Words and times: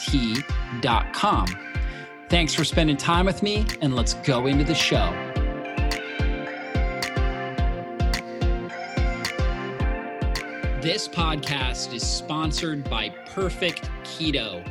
T.com. 0.00 1.46
Thanks 2.28 2.54
for 2.54 2.64
spending 2.64 2.96
time 2.96 3.26
with 3.26 3.42
me, 3.42 3.66
and 3.80 3.96
let's 3.96 4.14
go 4.14 4.46
into 4.46 4.64
the 4.64 4.74
show. 4.74 5.10
This 10.80 11.06
podcast 11.08 11.92
is 11.92 12.02
sponsored 12.02 12.88
by 12.88 13.10
Perfect 13.26 13.90
Keto. 14.02 14.66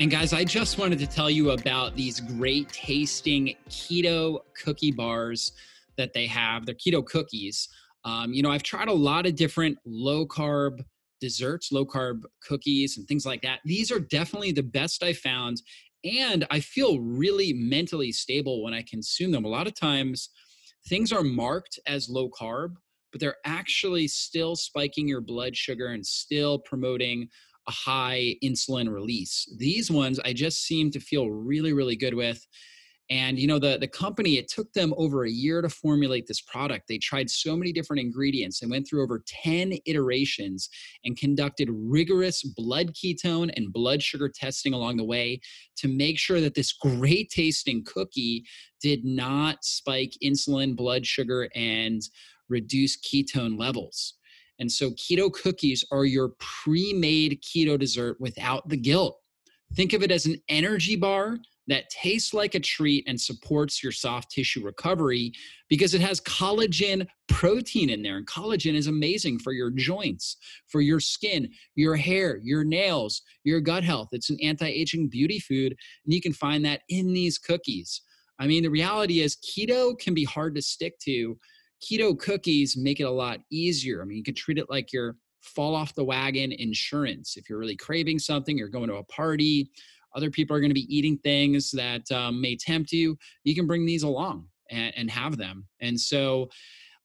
And 0.00 0.10
guys, 0.10 0.32
I 0.32 0.44
just 0.44 0.78
wanted 0.78 0.98
to 1.00 1.06
tell 1.06 1.28
you 1.28 1.50
about 1.50 1.94
these 1.94 2.20
great 2.20 2.68
tasting 2.70 3.54
keto 3.68 4.40
cookie 4.62 4.92
bars 4.92 5.52
that 5.96 6.12
they 6.12 6.26
have. 6.26 6.64
They're 6.64 6.74
keto 6.74 7.04
cookies. 7.04 7.68
Um, 8.04 8.32
you 8.32 8.42
know, 8.42 8.50
I've 8.50 8.62
tried 8.62 8.88
a 8.88 8.92
lot 8.94 9.26
of 9.26 9.36
different 9.36 9.78
low 9.84 10.26
carb 10.26 10.84
desserts, 11.20 11.72
low 11.72 11.84
carb 11.84 12.22
cookies, 12.46 12.96
and 12.96 13.06
things 13.06 13.26
like 13.26 13.42
that. 13.42 13.60
These 13.64 13.90
are 13.90 14.00
definitely 14.00 14.52
the 14.52 14.62
best 14.62 15.02
I 15.02 15.12
found. 15.12 15.62
And 16.04 16.46
I 16.50 16.60
feel 16.60 17.00
really 17.00 17.52
mentally 17.52 18.12
stable 18.12 18.62
when 18.62 18.74
I 18.74 18.84
consume 18.88 19.32
them. 19.32 19.44
A 19.44 19.48
lot 19.48 19.66
of 19.66 19.74
times, 19.74 20.30
things 20.88 21.12
are 21.12 21.22
marked 21.22 21.78
as 21.86 22.08
low 22.08 22.30
carb, 22.30 22.74
but 23.10 23.20
they're 23.20 23.36
actually 23.44 24.08
still 24.08 24.56
spiking 24.56 25.08
your 25.08 25.20
blood 25.20 25.56
sugar 25.56 25.88
and 25.88 26.06
still 26.06 26.58
promoting 26.58 27.28
a 27.68 27.72
high 27.72 28.36
insulin 28.44 28.92
release. 28.92 29.52
These 29.58 29.90
ones 29.90 30.20
I 30.20 30.32
just 30.32 30.62
seem 30.62 30.90
to 30.92 31.00
feel 31.00 31.30
really, 31.30 31.72
really 31.72 31.96
good 31.96 32.14
with. 32.14 32.46
And 33.08 33.38
you 33.38 33.46
know, 33.46 33.58
the 33.58 33.78
the 33.78 33.86
company, 33.86 34.36
it 34.36 34.48
took 34.48 34.72
them 34.72 34.92
over 34.96 35.24
a 35.24 35.30
year 35.30 35.62
to 35.62 35.68
formulate 35.68 36.26
this 36.26 36.40
product. 36.40 36.88
They 36.88 36.98
tried 36.98 37.30
so 37.30 37.56
many 37.56 37.72
different 37.72 38.00
ingredients 38.00 38.62
and 38.62 38.70
went 38.70 38.88
through 38.88 39.02
over 39.04 39.22
10 39.26 39.78
iterations 39.86 40.68
and 41.04 41.16
conducted 41.16 41.68
rigorous 41.70 42.42
blood 42.42 42.94
ketone 42.94 43.52
and 43.56 43.72
blood 43.72 44.02
sugar 44.02 44.28
testing 44.28 44.74
along 44.74 44.96
the 44.96 45.04
way 45.04 45.40
to 45.76 45.88
make 45.88 46.18
sure 46.18 46.40
that 46.40 46.54
this 46.54 46.72
great 46.72 47.30
tasting 47.30 47.84
cookie 47.84 48.44
did 48.80 49.04
not 49.04 49.64
spike 49.64 50.14
insulin, 50.22 50.74
blood 50.74 51.06
sugar, 51.06 51.48
and 51.54 52.02
reduce 52.48 52.98
ketone 52.98 53.58
levels. 53.58 54.14
And 54.58 54.70
so 54.70 54.90
keto 54.90 55.32
cookies 55.32 55.84
are 55.92 56.04
your 56.04 56.30
pre-made 56.38 57.42
keto 57.42 57.78
dessert 57.78 58.16
without 58.20 58.68
the 58.68 58.76
guilt. 58.76 59.20
Think 59.74 59.92
of 59.92 60.02
it 60.02 60.10
as 60.10 60.26
an 60.26 60.36
energy 60.48 60.96
bar 60.96 61.38
that 61.68 61.90
tastes 61.90 62.32
like 62.32 62.54
a 62.54 62.60
treat 62.60 63.04
and 63.06 63.20
supports 63.20 63.82
your 63.82 63.92
soft 63.92 64.30
tissue 64.30 64.64
recovery 64.64 65.32
because 65.68 65.94
it 65.94 66.00
has 66.00 66.20
collagen 66.20 67.06
protein 67.28 67.90
in 67.90 68.02
there. 68.02 68.16
And 68.16 68.26
collagen 68.26 68.74
is 68.74 68.86
amazing 68.86 69.40
for 69.40 69.52
your 69.52 69.70
joints, 69.70 70.36
for 70.68 70.80
your 70.80 71.00
skin, 71.00 71.48
your 71.74 71.96
hair, 71.96 72.40
your 72.42 72.64
nails, 72.64 73.22
your 73.44 73.60
gut 73.60 73.84
health. 73.84 74.08
It's 74.12 74.30
an 74.30 74.38
anti 74.42 74.66
aging 74.66 75.08
beauty 75.08 75.40
food, 75.40 75.76
and 76.04 76.14
you 76.14 76.20
can 76.20 76.32
find 76.32 76.64
that 76.64 76.82
in 76.88 77.12
these 77.12 77.38
cookies. 77.38 78.02
I 78.38 78.46
mean, 78.46 78.62
the 78.62 78.70
reality 78.70 79.20
is 79.20 79.36
keto 79.36 79.98
can 79.98 80.14
be 80.14 80.24
hard 80.24 80.54
to 80.56 80.62
stick 80.62 80.98
to. 81.00 81.38
Keto 81.82 82.18
cookies 82.18 82.76
make 82.76 83.00
it 83.00 83.04
a 83.04 83.10
lot 83.10 83.40
easier. 83.50 84.02
I 84.02 84.04
mean, 84.04 84.18
you 84.18 84.24
can 84.24 84.34
treat 84.34 84.58
it 84.58 84.70
like 84.70 84.92
your 84.92 85.16
fall 85.42 85.74
off 85.74 85.94
the 85.94 86.04
wagon 86.04 86.52
insurance. 86.52 87.36
If 87.36 87.48
you're 87.48 87.58
really 87.58 87.76
craving 87.76 88.18
something, 88.18 88.58
you're 88.58 88.68
going 88.68 88.88
to 88.88 88.96
a 88.96 89.04
party, 89.04 89.70
other 90.16 90.30
people 90.30 90.56
are 90.56 90.60
going 90.60 90.70
to 90.70 90.74
be 90.74 90.94
eating 90.94 91.18
things 91.18 91.70
that 91.72 92.10
um, 92.10 92.40
may 92.40 92.56
tempt 92.56 92.92
you 92.92 93.16
you 93.44 93.54
can 93.54 93.66
bring 93.66 93.84
these 93.84 94.02
along 94.02 94.46
and, 94.70 94.92
and 94.96 95.10
have 95.10 95.36
them. 95.36 95.66
And 95.80 96.00
so 96.00 96.48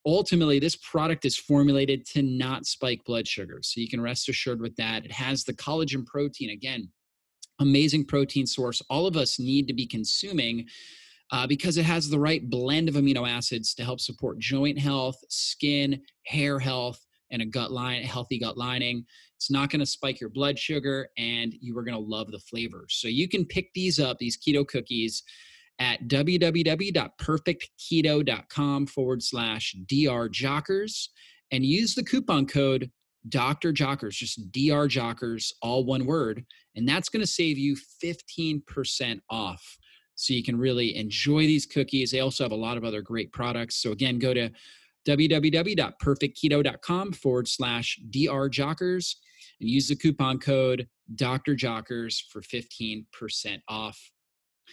ultimately 0.06 0.60
this 0.60 0.78
product 0.78 1.26
is 1.26 1.38
formulated 1.38 2.06
to 2.08 2.24
not 2.24 2.66
spike 2.66 3.04
blood 3.06 3.28
sugar 3.28 3.60
so 3.62 3.80
you 3.80 3.90
can 3.90 4.02
rest 4.02 4.30
assured 4.30 4.62
with 4.62 4.76
that. 4.78 5.06
It 5.06 5.12
has 5.12 5.44
the 5.44 5.54
collagen 5.54 6.06
protein 6.06 6.50
again 6.50 6.90
amazing 7.62 8.06
protein 8.06 8.46
source. 8.48 8.82
All 8.90 9.08
of 9.08 9.16
us 9.16 9.40
need 9.40 9.68
to 9.68 9.74
be 9.74 9.86
consuming 9.86 10.68
uh, 11.32 11.48
because 11.48 11.78
it 11.78 11.86
has 11.86 12.10
the 12.10 12.20
right 12.20 12.50
blend 12.50 12.90
of 12.90 12.96
amino 12.96 13.30
acids 13.30 13.74
to 13.76 13.84
help 13.84 14.02
support 14.02 14.40
joint 14.40 14.78
health 14.78 15.18
skin 15.30 16.02
hair 16.26 16.60
health 16.60 17.06
and 17.32 17.42
a 17.42 17.46
gut 17.46 17.72
line 17.72 18.04
healthy 18.04 18.38
gut 18.38 18.58
lining 18.58 19.06
it's 19.42 19.50
not 19.50 19.72
going 19.72 19.80
to 19.80 19.88
spike 19.88 20.22
your 20.22 20.30
blood 20.30 20.60
sugar, 20.60 21.10
and 21.18 21.56
you 21.62 21.76
are 21.76 21.84
going 21.84 21.98
to 21.98 22.00
love 22.00 22.32
the 22.32 22.38
flavor. 22.38 22.86
So 22.90 23.08
you 23.08 23.28
can 23.28 23.44
pick 23.44 23.74
these 23.74 24.00
up, 24.00 24.20
these 24.20 24.38
keto 24.38 24.68
cookies, 24.68 25.24
at 25.80 26.08
www.perfectketo.com 26.08 28.86
forward 28.86 29.24
slash 29.24 29.76
drjockers 29.92 31.08
and 31.52 31.66
use 31.66 31.96
the 31.96 32.04
coupon 32.04 32.46
code 32.46 32.92
Dr. 33.30 33.74
Jockers, 33.74 34.12
just 34.12 34.52
DR 34.52 34.88
Jockers, 34.88 35.52
all 35.64 35.86
one 35.86 36.06
word. 36.06 36.46
And 36.76 36.88
that's 36.88 37.10
going 37.10 37.22
to 37.22 37.28
save 37.28 37.58
you 37.58 37.76
15% 38.04 39.22
off. 39.32 39.80
So 40.14 40.36
you 40.36 40.44
can 40.44 40.60
really 40.60 40.96
enjoy 40.96 41.48
these 41.48 41.66
cookies. 41.66 42.12
They 42.12 42.20
also 42.20 42.44
have 42.44 42.52
a 42.52 42.56
lot 42.56 42.78
of 42.78 42.84
other 42.84 43.02
great 43.02 43.34
products. 43.34 43.82
So 43.82 43.92
again, 43.92 44.20
go 44.20 44.36
to 44.36 44.52
www.perfectketo.com 45.08 47.14
forward 47.14 47.48
slash 47.48 48.00
drjockers 48.12 49.16
and 49.16 49.26
use 49.68 49.88
the 49.88 49.96
coupon 49.96 50.40
code 50.40 50.88
Dr. 51.16 51.56
Jockers 51.56 52.22
for 52.30 52.42
15% 52.42 53.06
off. 53.68 54.00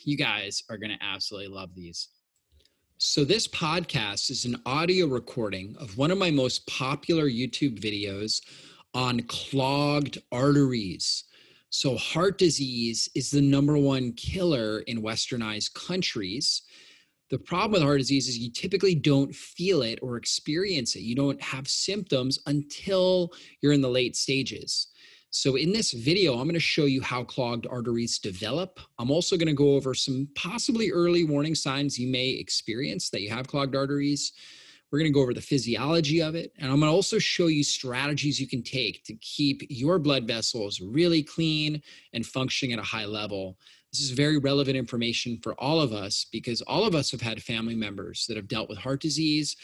You 0.04 0.16
guys 0.16 0.62
are 0.71 0.78
going 0.78 0.97
to 0.97 1.04
absolutely 1.04 1.54
love 1.54 1.75
these. 1.75 2.09
So, 2.98 3.25
this 3.25 3.47
podcast 3.47 4.28
is 4.28 4.44
an 4.44 4.60
audio 4.66 5.06
recording 5.06 5.77
of 5.78 5.97
one 5.97 6.10
of 6.10 6.19
my 6.19 6.32
most 6.32 6.66
popular 6.66 7.28
YouTube 7.28 7.78
videos 7.78 8.41
on 8.93 9.21
clogged 9.22 10.19
arteries. 10.32 11.25
So, 11.71 11.97
heart 11.97 12.38
disease 12.38 13.09
is 13.15 13.31
the 13.31 13.41
number 13.41 13.78
one 13.78 14.12
killer 14.15 14.81
in 14.81 15.03
westernized 15.03 15.75
countries. 15.75 16.62
The 17.31 17.39
problem 17.39 17.72
with 17.72 17.83
heart 17.83 17.99
disease 17.99 18.27
is 18.27 18.39
you 18.39 18.50
typically 18.50 18.94
don't 18.94 19.34
feel 19.34 19.83
it 19.83 19.99
or 20.00 20.16
experience 20.16 20.97
it. 20.97 21.00
You 21.00 21.15
don't 21.15 21.41
have 21.43 21.69
symptoms 21.69 22.39
until 22.47 23.33
you're 23.61 23.72
in 23.72 23.83
the 23.83 23.89
late 23.89 24.16
stages. 24.16 24.89
So 25.31 25.56
in 25.56 25.72
this 25.72 25.93
video, 25.93 26.33
I'm 26.33 26.44
going 26.44 26.55
to 26.55 26.61
show 26.61 26.87
you 26.87 27.03
how 27.03 27.22
clogged 27.22 27.66
arteries 27.71 28.19
develop. 28.19 28.80
I'm 28.98 29.10
also 29.10 29.36
going 29.36 29.48
to 29.48 29.53
go 29.53 29.75
over 29.75 29.92
some 29.92 30.27
possibly 30.34 30.91
early 30.91 31.25
warning 31.25 31.54
signs 31.54 31.98
you 31.98 32.10
may 32.10 32.30
experience 32.30 33.10
that 33.10 33.21
you 33.21 33.28
have 33.28 33.47
clogged 33.47 33.77
arteries. 33.77 34.33
We're 34.91 35.01
going 35.01 35.13
to 35.13 35.15
go 35.15 35.21
over 35.21 35.34
the 35.34 35.42
physiology 35.42 36.22
of 36.22 36.34
it. 36.34 36.54
And 36.59 36.72
I'm 36.72 36.80
going 36.80 36.91
to 36.91 36.97
also 36.97 37.19
show 37.19 37.48
you 37.48 37.63
strategies 37.63 38.41
you 38.41 38.48
can 38.48 38.63
take 38.63 39.04
to 39.04 39.15
keep 39.16 39.60
your 39.69 39.98
blood 39.98 40.27
vessels 40.27 40.80
really 40.80 41.22
clean 41.22 41.83
and 42.15 42.25
functioning 42.25 42.72
at 42.72 42.78
a 42.78 42.83
high 42.83 43.04
level 43.04 43.59
this 43.93 44.03
is 44.03 44.11
very 44.11 44.39
relevant 44.39 44.77
information 44.77 45.39
for 45.43 45.55
all 45.55 45.81
of 45.81 45.93
us 45.93 46.27
because 46.31 46.61
all 46.63 46.85
of 46.85 46.95
us 46.95 47.11
have 47.11 47.21
had 47.21 47.43
family 47.43 47.75
members 47.75 48.27
that 48.27 48.37
have 48.37 48.49
dealt 48.49 48.69
with 48.69 48.79
heart 48.79 49.01
disease 49.01 49.57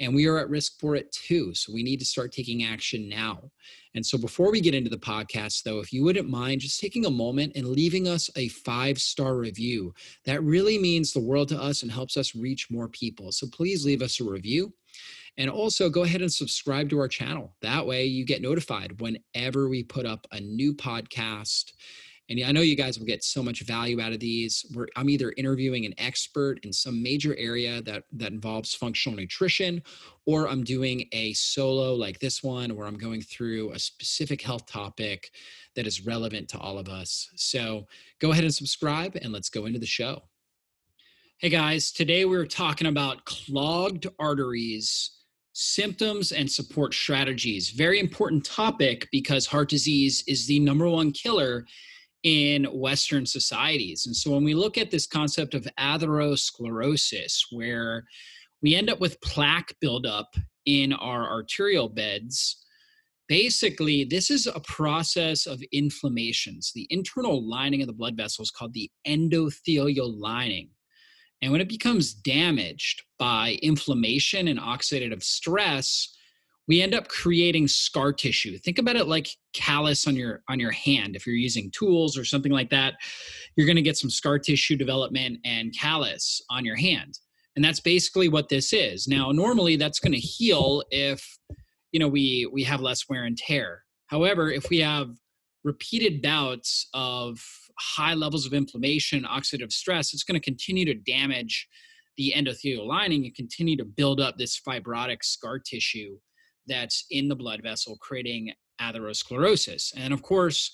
and 0.00 0.14
we 0.14 0.26
are 0.26 0.38
at 0.38 0.48
risk 0.48 0.80
for 0.80 0.96
it 0.96 1.12
too. 1.12 1.54
So 1.54 1.72
we 1.72 1.82
need 1.82 1.98
to 1.98 2.06
start 2.06 2.32
taking 2.32 2.64
action 2.64 3.08
now. 3.08 3.50
And 3.94 4.04
so 4.04 4.16
before 4.16 4.50
we 4.50 4.60
get 4.60 4.74
into 4.74 4.88
the 4.88 4.96
podcast, 4.96 5.62
though, 5.62 5.78
if 5.78 5.92
you 5.92 6.02
wouldn't 6.02 6.28
mind 6.28 6.62
just 6.62 6.80
taking 6.80 7.04
a 7.04 7.10
moment 7.10 7.52
and 7.54 7.68
leaving 7.68 8.08
us 8.08 8.30
a 8.36 8.48
five 8.48 8.98
star 8.98 9.36
review, 9.36 9.92
that 10.24 10.42
really 10.42 10.78
means 10.78 11.12
the 11.12 11.20
world 11.20 11.48
to 11.48 11.60
us 11.60 11.82
and 11.82 11.92
helps 11.92 12.16
us 12.16 12.34
reach 12.34 12.70
more 12.70 12.88
people. 12.88 13.30
So 13.30 13.46
please 13.52 13.84
leave 13.84 14.00
us 14.00 14.20
a 14.20 14.24
review. 14.24 14.72
And 15.36 15.50
also 15.50 15.88
go 15.88 16.02
ahead 16.02 16.22
and 16.22 16.32
subscribe 16.32 16.90
to 16.90 16.98
our 16.98 17.08
channel. 17.08 17.54
That 17.62 17.86
way 17.86 18.04
you 18.04 18.24
get 18.24 18.42
notified 18.42 19.00
whenever 19.00 19.68
we 19.68 19.82
put 19.82 20.06
up 20.06 20.26
a 20.32 20.40
new 20.40 20.74
podcast 20.74 21.72
And 22.30 22.40
I 22.44 22.52
know 22.52 22.60
you 22.60 22.76
guys 22.76 22.96
will 22.96 23.06
get 23.06 23.24
so 23.24 23.42
much 23.42 23.62
value 23.62 24.00
out 24.00 24.12
of 24.12 24.20
these. 24.20 24.64
We're, 24.72 24.86
I'm 24.94 25.10
either 25.10 25.34
interviewing 25.36 25.84
an 25.84 25.94
expert 25.98 26.60
in 26.62 26.72
some 26.72 27.02
major 27.02 27.34
area 27.36 27.82
that, 27.82 28.04
that 28.12 28.30
involves 28.30 28.72
functional 28.72 29.18
nutrition, 29.18 29.82
or 30.26 30.48
I'm 30.48 30.62
doing 30.62 31.08
a 31.10 31.32
solo 31.32 31.92
like 31.92 32.20
this 32.20 32.40
one 32.40 32.76
where 32.76 32.86
I'm 32.86 32.96
going 32.96 33.20
through 33.20 33.72
a 33.72 33.80
specific 33.80 34.42
health 34.42 34.66
topic 34.66 35.32
that 35.74 35.88
is 35.88 36.06
relevant 36.06 36.48
to 36.50 36.58
all 36.58 36.78
of 36.78 36.88
us. 36.88 37.28
So 37.34 37.88
go 38.20 38.30
ahead 38.30 38.44
and 38.44 38.54
subscribe 38.54 39.16
and 39.20 39.32
let's 39.32 39.50
go 39.50 39.66
into 39.66 39.80
the 39.80 39.86
show. 39.86 40.22
Hey 41.38 41.48
guys, 41.48 41.90
today 41.90 42.26
we're 42.26 42.46
talking 42.46 42.86
about 42.86 43.24
clogged 43.24 44.06
arteries 44.20 45.16
symptoms 45.52 46.30
and 46.30 46.48
support 46.48 46.94
strategies. 46.94 47.70
Very 47.70 47.98
important 47.98 48.44
topic 48.44 49.08
because 49.10 49.46
heart 49.46 49.68
disease 49.68 50.22
is 50.28 50.46
the 50.46 50.60
number 50.60 50.88
one 50.88 51.10
killer 51.10 51.66
in 52.22 52.64
Western 52.64 53.24
societies. 53.24 54.06
And 54.06 54.14
so 54.14 54.30
when 54.30 54.44
we 54.44 54.54
look 54.54 54.76
at 54.76 54.90
this 54.90 55.06
concept 55.06 55.54
of 55.54 55.66
atherosclerosis, 55.78 57.46
where 57.50 58.04
we 58.62 58.74
end 58.74 58.90
up 58.90 59.00
with 59.00 59.20
plaque 59.22 59.74
buildup 59.80 60.34
in 60.66 60.92
our 60.92 61.30
arterial 61.30 61.88
beds, 61.88 62.64
basically 63.28 64.04
this 64.04 64.30
is 64.30 64.46
a 64.46 64.60
process 64.60 65.46
of 65.46 65.62
inflammations. 65.72 66.72
The 66.74 66.86
internal 66.90 67.48
lining 67.48 67.80
of 67.80 67.86
the 67.86 67.94
blood 67.94 68.16
vessels 68.16 68.50
called 68.50 68.74
the 68.74 68.90
endothelial 69.06 70.18
lining. 70.18 70.70
And 71.42 71.52
when 71.52 71.62
it 71.62 71.68
becomes 71.68 72.12
damaged 72.12 73.02
by 73.18 73.58
inflammation 73.62 74.48
and 74.48 74.60
oxidative 74.60 75.22
stress, 75.22 76.14
we 76.70 76.80
end 76.80 76.94
up 76.94 77.08
creating 77.08 77.66
scar 77.66 78.12
tissue. 78.12 78.56
Think 78.56 78.78
about 78.78 78.94
it 78.94 79.08
like 79.08 79.28
callus 79.52 80.06
on 80.06 80.14
your 80.14 80.44
on 80.48 80.60
your 80.60 80.70
hand. 80.70 81.16
If 81.16 81.26
you're 81.26 81.34
using 81.34 81.68
tools 81.72 82.16
or 82.16 82.24
something 82.24 82.52
like 82.52 82.70
that, 82.70 82.94
you're 83.56 83.66
going 83.66 83.74
to 83.74 83.82
get 83.82 83.96
some 83.96 84.08
scar 84.08 84.38
tissue 84.38 84.76
development 84.76 85.40
and 85.44 85.76
callus 85.76 86.40
on 86.48 86.64
your 86.64 86.76
hand. 86.76 87.18
And 87.56 87.64
that's 87.64 87.80
basically 87.80 88.28
what 88.28 88.50
this 88.50 88.72
is. 88.72 89.08
Now, 89.08 89.32
normally 89.32 89.74
that's 89.74 89.98
going 89.98 90.12
to 90.12 90.18
heal 90.20 90.84
if 90.92 91.38
you 91.90 91.98
know 91.98 92.06
we 92.06 92.48
we 92.52 92.62
have 92.62 92.80
less 92.80 93.08
wear 93.08 93.24
and 93.24 93.36
tear. 93.36 93.82
However, 94.06 94.48
if 94.48 94.70
we 94.70 94.78
have 94.78 95.08
repeated 95.64 96.22
bouts 96.22 96.88
of 96.94 97.44
high 97.80 98.14
levels 98.14 98.46
of 98.46 98.54
inflammation, 98.54 99.24
oxidative 99.24 99.72
stress, 99.72 100.14
it's 100.14 100.22
going 100.22 100.40
to 100.40 100.44
continue 100.44 100.84
to 100.84 100.94
damage 100.94 101.66
the 102.16 102.32
endothelial 102.36 102.86
lining 102.86 103.24
and 103.24 103.34
continue 103.34 103.76
to 103.76 103.84
build 103.84 104.20
up 104.20 104.38
this 104.38 104.60
fibrotic 104.64 105.24
scar 105.24 105.58
tissue 105.58 106.16
that's 106.66 107.04
in 107.10 107.28
the 107.28 107.36
blood 107.36 107.62
vessel, 107.62 107.96
creating 108.00 108.52
atherosclerosis. 108.80 109.92
And 109.96 110.12
of 110.12 110.22
course, 110.22 110.72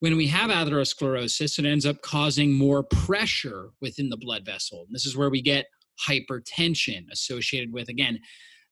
when 0.00 0.16
we 0.16 0.26
have 0.28 0.50
atherosclerosis, 0.50 1.58
it 1.58 1.66
ends 1.66 1.86
up 1.86 2.00
causing 2.02 2.52
more 2.52 2.82
pressure 2.82 3.70
within 3.80 4.08
the 4.08 4.16
blood 4.16 4.44
vessel. 4.46 4.84
And 4.86 4.94
this 4.94 5.06
is 5.06 5.16
where 5.16 5.30
we 5.30 5.42
get 5.42 5.66
hypertension 6.08 7.04
associated 7.12 7.72
with, 7.72 7.88
again, 7.88 8.18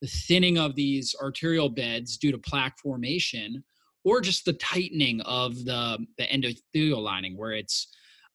the 0.01 0.09
thinning 0.09 0.59
of 0.59 0.75
these 0.75 1.15
arterial 1.23 1.69
beds 1.69 2.17
due 2.17 2.33
to 2.33 2.39
plaque 2.39 2.79
formation 2.79 3.63
or 4.05 4.21
just 4.21 4.45
the 4.45 4.53
tightening 4.55 5.21
of 5.23 5.65
the, 5.65 5.99
the 6.17 6.25
endothelial 6.25 7.03
lining 7.03 7.37
where 7.37 7.53
it's 7.53 7.89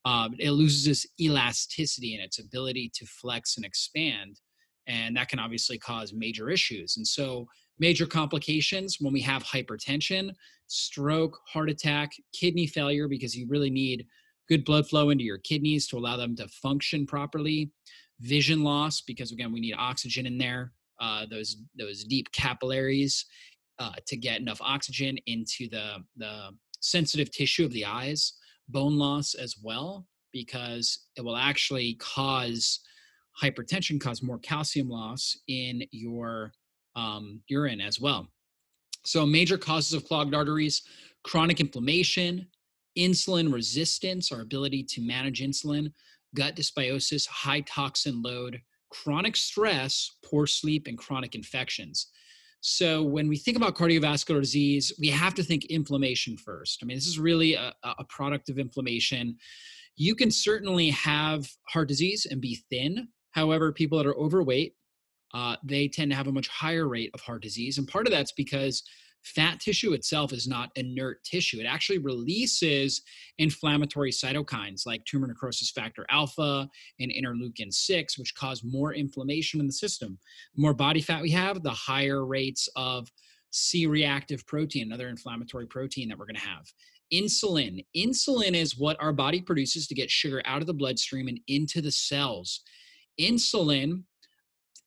um, 0.06 0.36
it 0.38 0.52
loses 0.52 0.86
its 0.86 1.08
elasticity 1.22 2.14
and 2.14 2.22
its 2.22 2.38
ability 2.38 2.92
to 2.94 3.06
flex 3.06 3.56
and 3.56 3.66
expand 3.66 4.42
and 4.86 5.16
that 5.16 5.30
can 5.30 5.40
obviously 5.40 5.78
cause 5.78 6.12
major 6.14 6.50
issues 6.50 6.98
and 6.98 7.08
so 7.08 7.48
major 7.80 8.06
complications 8.06 8.98
when 9.00 9.14
we 9.14 9.22
have 9.22 9.44
hypertension 9.44 10.32
stroke 10.68 11.40
heart 11.48 11.70
attack 11.70 12.12
kidney 12.34 12.68
failure 12.68 13.08
because 13.08 13.36
you 13.36 13.48
really 13.50 13.70
need 13.70 14.06
good 14.48 14.64
blood 14.66 14.88
flow 14.88 15.10
into 15.10 15.24
your 15.24 15.40
kidneys 15.40 15.88
to 15.88 15.98
allow 15.98 16.18
them 16.18 16.36
to 16.36 16.48
function 16.48 17.06
properly 17.06 17.72
vision 18.20 18.64
loss 18.64 19.02
because 19.02 19.32
again 19.32 19.52
we 19.52 19.60
need 19.60 19.76
oxygen 19.78 20.26
in 20.26 20.38
there 20.38 20.72
uh, 21.00 21.26
those 21.30 21.58
those 21.78 22.04
deep 22.04 22.32
capillaries 22.32 23.26
uh, 23.80 23.92
to 24.06 24.16
get 24.16 24.40
enough 24.40 24.62
oxygen 24.62 25.18
into 25.26 25.68
the, 25.70 25.96
the 26.18 26.50
sensitive 26.80 27.32
tissue 27.32 27.66
of 27.66 27.72
the 27.72 27.86
eyes, 27.86 28.34
bone 28.70 28.98
loss 28.98 29.34
as 29.34 29.56
well, 29.62 30.06
because 30.32 31.08
it 31.18 31.22
will 31.24 31.36
actually 31.36 31.96
cause 31.96 32.80
hypertension, 33.42 34.00
cause 34.00 34.22
more 34.22 34.40
calcium 34.40 34.90
loss 34.90 35.38
in 35.48 35.84
your 35.92 36.52
um, 36.96 37.42
urine 37.48 37.82
as 37.82 38.00
well. 38.00 38.28
So, 39.06 39.26
major 39.26 39.58
causes 39.58 39.94
of 39.94 40.06
clogged 40.06 40.34
arteries 40.34 40.84
chronic 41.24 41.62
inflammation, 41.62 42.46
insulin 42.98 43.52
resistance, 43.52 44.32
our 44.32 44.42
ability 44.42 44.84
to 44.84 45.02
manage 45.02 45.42
insulin, 45.42 45.92
gut 46.36 46.56
dysbiosis, 46.56 47.28
high 47.28 47.62
toxin 47.62 48.22
load, 48.22 48.60
chronic 48.90 49.36
stress, 49.36 50.18
poor 50.24 50.46
sleep, 50.46 50.88
and 50.88 50.98
chronic 50.98 51.34
infections. 51.34 52.08
So 52.62 53.04
when 53.04 53.28
we 53.28 53.36
think 53.36 53.58
about 53.58 53.76
cardiovascular 53.76 54.40
disease, 54.40 54.94
we 55.00 55.10
have 55.10 55.34
to 55.36 55.44
think 55.44 55.66
inflammation 55.66 56.38
first. 56.38 56.80
I 56.82 56.86
mean, 56.86 56.96
this 56.96 57.08
is 57.08 57.20
really 57.20 57.56
a, 57.56 57.74
a 57.84 58.06
product 58.06 58.50
of 58.50 58.58
inflammation. 58.58 59.38
You 59.98 60.16
can 60.16 60.32
certainly 60.32 60.90
have 60.92 61.46
heart 61.68 61.90
disease 61.90 62.26
and 62.30 62.40
be 62.40 62.64
thin. 62.70 63.10
However, 63.32 63.74
people 63.74 63.98
that 63.98 64.08
are 64.08 64.16
overweight, 64.16 64.76
uh, 65.34 65.56
they 65.64 65.88
tend 65.88 66.12
to 66.12 66.18
have 66.18 66.28
a 66.28 66.32
much 66.32 66.48
higher 66.48 66.88
rate 66.88 67.12
of 67.14 67.22
heart 67.22 67.42
disease. 67.42 67.78
And 67.78 67.88
part 67.88 68.08
of 68.08 68.12
that's 68.12 68.32
because 68.34 68.84
fat 69.24 69.60
tissue 69.60 69.94
itself 69.94 70.34
is 70.34 70.48
not 70.48 70.70
inert 70.76 71.24
tissue. 71.24 71.60
It 71.60 71.66
actually 71.66 72.00
releases 72.00 73.02
inflammatory 73.38 74.12
cytokines 74.12 74.86
like 74.86 75.06
tumor 75.06 75.28
necrosis 75.28 75.72
factor 75.72 76.06
alpha 76.10 76.70
and 77.00 77.12
interleukin 77.12 77.74
6, 77.74 78.20
which 78.20 78.36
cause 78.36 78.64
more 78.64 78.94
inflammation 78.94 79.60
in 79.60 79.68
the 79.68 79.74
system. 79.74 80.20
The 80.56 80.62
more 80.62 80.74
body 80.74 81.02
fat 81.02 81.22
we 81.22 81.32
have, 81.32 81.64
the 81.64 81.72
higher 81.72 82.26
rates 82.26 82.68
of 82.76 83.10
C 83.52 83.86
reactive 83.86 84.46
protein, 84.46 84.88
another 84.88 85.08
inflammatory 85.08 85.68
protein 85.68 86.10
that 86.10 86.18
we're 86.18 86.26
going 86.26 86.36
to 86.36 86.42
have. 86.42 86.66
Insulin. 87.14 87.86
Insulin 87.96 88.56
is 88.56 88.78
what 88.78 88.98
our 89.00 89.14
body 89.14 89.40
produces 89.40 89.88
to 89.88 89.96
get 89.96 90.10
sugar 90.10 90.42
out 90.46 90.62
of 90.62 90.68
the 90.68 90.74
bloodstream 90.74 91.28
and 91.28 91.40
into 91.48 91.80
the 91.82 91.92
cells. 91.92 92.62
Insulin 93.20 94.04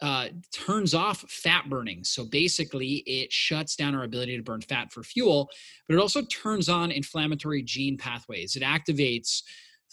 uh, 0.03 0.29
turns 0.53 0.95
off 0.95 1.21
fat 1.31 1.69
burning. 1.71 2.05
So 2.05 2.25
basically, 2.25 3.03
it 3.07 3.33
shuts 3.33 3.77
down 3.77 3.95
our 3.95 4.05
ability 4.05 4.37
to 4.37 4.43
burn 4.43 4.61
fat 4.61 4.93
for 4.93 5.03
fuel, 5.03 5.49
but 5.89 5.95
it 5.95 6.01
also 6.01 6.23
turns 6.23 6.69
on 6.69 6.91
inflammatory 6.91 7.63
gene 7.63 7.97
pathways. 7.97 8.57
It 8.57 8.63
activates 8.63 9.43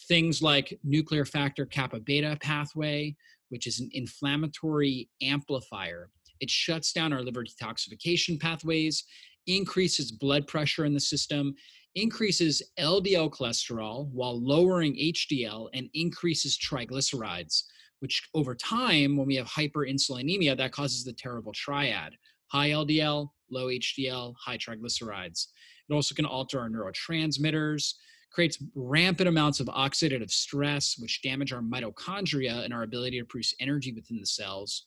things 0.07 0.41
like 0.41 0.77
nuclear 0.83 1.25
factor 1.25 1.65
kappa 1.65 1.99
beta 1.99 2.37
pathway, 2.41 3.15
which 3.49 3.67
is 3.67 3.79
an 3.79 3.89
inflammatory 3.93 5.09
amplifier. 5.21 6.09
It 6.39 6.49
shuts 6.49 6.91
down 6.91 7.13
our 7.13 7.21
liver 7.21 7.43
detoxification 7.43 8.39
pathways, 8.39 9.05
increases 9.47 10.11
blood 10.11 10.47
pressure 10.47 10.83
in 10.85 10.93
the 10.93 10.99
system, 10.99 11.55
increases 11.95 12.61
LDL 12.79 13.31
cholesterol 13.31 14.09
while 14.11 14.41
lowering 14.41 14.95
HDL, 14.95 15.69
and 15.73 15.89
increases 15.93 16.57
triglycerides 16.57 17.63
which 18.03 18.27
over 18.33 18.53
time, 18.53 19.15
when 19.15 19.25
we 19.25 19.37
have 19.37 19.47
hyperinsulinemia, 19.47 20.57
that 20.57 20.73
causes 20.73 21.05
the 21.05 21.13
terrible 21.13 21.53
triad 21.53 22.17
high 22.49 22.71
LDL, 22.71 23.29
low 23.49 23.67
HDL, 23.67 24.35
high 24.37 24.57
triglycerides. 24.57 25.47
It 25.89 25.93
also 25.93 26.13
can 26.13 26.25
alter 26.25 26.59
our 26.59 26.69
neurotransmitters, 26.69 27.93
creates 28.29 28.61
rampant 28.75 29.29
amounts 29.29 29.61
of 29.61 29.67
oxidative 29.67 30.29
stress, 30.29 30.97
which 30.99 31.21
damage 31.21 31.53
our 31.53 31.61
mitochondria 31.61 32.65
and 32.65 32.73
our 32.73 32.83
ability 32.83 33.19
to 33.19 33.25
produce 33.25 33.55
energy 33.61 33.93
within 33.93 34.19
the 34.19 34.25
cells. 34.25 34.85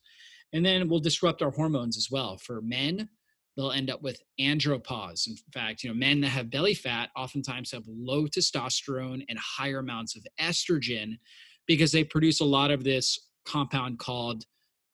And 0.53 0.65
then 0.65 0.87
will 0.87 1.01
disrupt 1.01 1.41
our 1.41 1.51
hormones 1.51 1.97
as 1.97 2.09
well. 2.11 2.37
For 2.37 2.61
men, 2.61 3.09
they'll 3.57 3.73
end 3.73 3.91
up 3.91 4.03
with 4.03 4.21
andropause. 4.39 5.27
In 5.27 5.37
fact, 5.55 5.83
you 5.83 5.89
know, 5.89 5.97
men 5.97 6.21
that 6.21 6.29
have 6.29 6.51
belly 6.51 6.75
fat 6.75 7.09
oftentimes 7.17 7.73
have 7.73 7.85
low 7.89 8.27
testosterone 8.27 9.25
and 9.31 9.39
higher 9.39 9.79
amounts 9.79 10.17
of 10.17 10.27
estrogen, 10.39 11.17
because 11.67 11.93
they 11.93 12.05
produce 12.05 12.41
a 12.41 12.45
lot 12.45 12.71
of 12.71 12.85
this 12.85 13.29
compound 13.45 13.99
called 13.99 14.45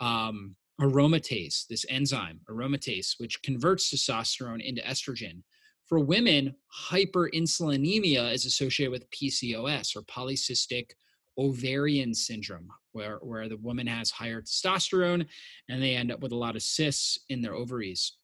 um, 0.01 0.57
aromatase, 0.81 1.67
this 1.67 1.87
enzyme, 1.89 2.41
aromatase, 2.51 3.15
which 3.19 3.43
converts 3.43 3.93
testosterone 3.93 4.63
into 4.63 4.83
estrogen. 4.83 5.43
For 5.87 6.01
women, 6.01 6.55
hyperinsulinemia 6.91 8.33
is 8.33 8.47
associated 8.47 8.93
with 8.93 9.11
PCOS 9.11 9.97
or 9.97 10.03
polycystic 10.03 10.91
ovarian 11.39 12.15
syndrome, 12.15 12.69
where, 12.93 13.19
where 13.19 13.49
the 13.49 13.57
woman 13.59 13.87
has 13.87 14.11
higher 14.11 14.43
testosterone 14.43 15.27
and 15.69 15.83
they 15.83 15.95
end 15.95 16.11
up 16.11 16.21
with 16.21 16.33
a 16.33 16.37
lot 16.37 16.57
of 16.57 16.63
cysts 16.63 17.19
in 17.29 17.41
their 17.41 17.55
ovaries. 17.55 18.15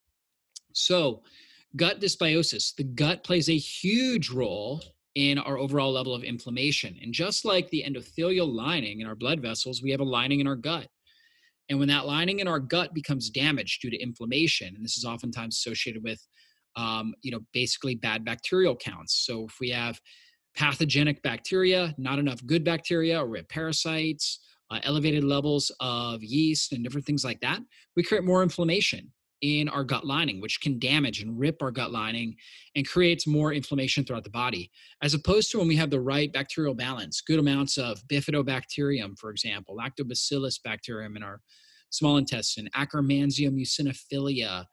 So, 0.72 1.22
gut 1.76 2.00
dysbiosis, 2.00 2.74
the 2.74 2.84
gut 2.84 3.24
plays 3.24 3.48
a 3.48 3.56
huge 3.56 4.30
role 4.30 4.82
in 5.18 5.36
our 5.36 5.58
overall 5.58 5.92
level 5.92 6.14
of 6.14 6.22
inflammation. 6.22 6.96
And 7.02 7.12
just 7.12 7.44
like 7.44 7.68
the 7.70 7.84
endothelial 7.84 8.48
lining 8.48 9.00
in 9.00 9.06
our 9.08 9.16
blood 9.16 9.40
vessels, 9.40 9.82
we 9.82 9.90
have 9.90 9.98
a 9.98 10.04
lining 10.04 10.38
in 10.38 10.46
our 10.46 10.54
gut. 10.54 10.86
And 11.68 11.80
when 11.80 11.88
that 11.88 12.06
lining 12.06 12.38
in 12.38 12.46
our 12.46 12.60
gut 12.60 12.94
becomes 12.94 13.28
damaged 13.28 13.82
due 13.82 13.90
to 13.90 14.00
inflammation, 14.00 14.76
and 14.76 14.84
this 14.84 14.96
is 14.96 15.04
oftentimes 15.04 15.56
associated 15.56 16.04
with, 16.04 16.24
um, 16.76 17.14
you 17.22 17.32
know, 17.32 17.40
basically 17.52 17.96
bad 17.96 18.24
bacterial 18.24 18.76
counts. 18.76 19.26
So 19.26 19.46
if 19.46 19.56
we 19.60 19.70
have 19.70 20.00
pathogenic 20.56 21.20
bacteria, 21.22 21.96
not 21.98 22.20
enough 22.20 22.46
good 22.46 22.62
bacteria, 22.62 23.20
or 23.20 23.26
we 23.26 23.38
have 23.38 23.48
parasites, 23.48 24.38
uh, 24.70 24.78
elevated 24.84 25.24
levels 25.24 25.72
of 25.80 26.22
yeast, 26.22 26.72
and 26.72 26.84
different 26.84 27.06
things 27.06 27.24
like 27.24 27.40
that, 27.40 27.58
we 27.96 28.04
create 28.04 28.22
more 28.22 28.44
inflammation 28.44 29.12
in 29.42 29.68
our 29.68 29.84
gut 29.84 30.04
lining, 30.04 30.40
which 30.40 30.60
can 30.60 30.78
damage 30.78 31.20
and 31.20 31.38
rip 31.38 31.62
our 31.62 31.70
gut 31.70 31.92
lining 31.92 32.36
and 32.74 32.88
creates 32.88 33.26
more 33.26 33.52
inflammation 33.52 34.04
throughout 34.04 34.24
the 34.24 34.30
body. 34.30 34.70
As 35.02 35.14
opposed 35.14 35.50
to 35.50 35.58
when 35.58 35.68
we 35.68 35.76
have 35.76 35.90
the 35.90 36.00
right 36.00 36.32
bacterial 36.32 36.74
balance, 36.74 37.20
good 37.20 37.38
amounts 37.38 37.78
of 37.78 38.02
bifidobacterium, 38.08 39.18
for 39.18 39.30
example, 39.30 39.76
lactobacillus 39.76 40.62
bacterium 40.62 41.16
in 41.16 41.22
our 41.22 41.40
small 41.90 42.16
intestine, 42.16 42.68
Akkermansia 42.76 43.50
muciniphila, 43.50 44.64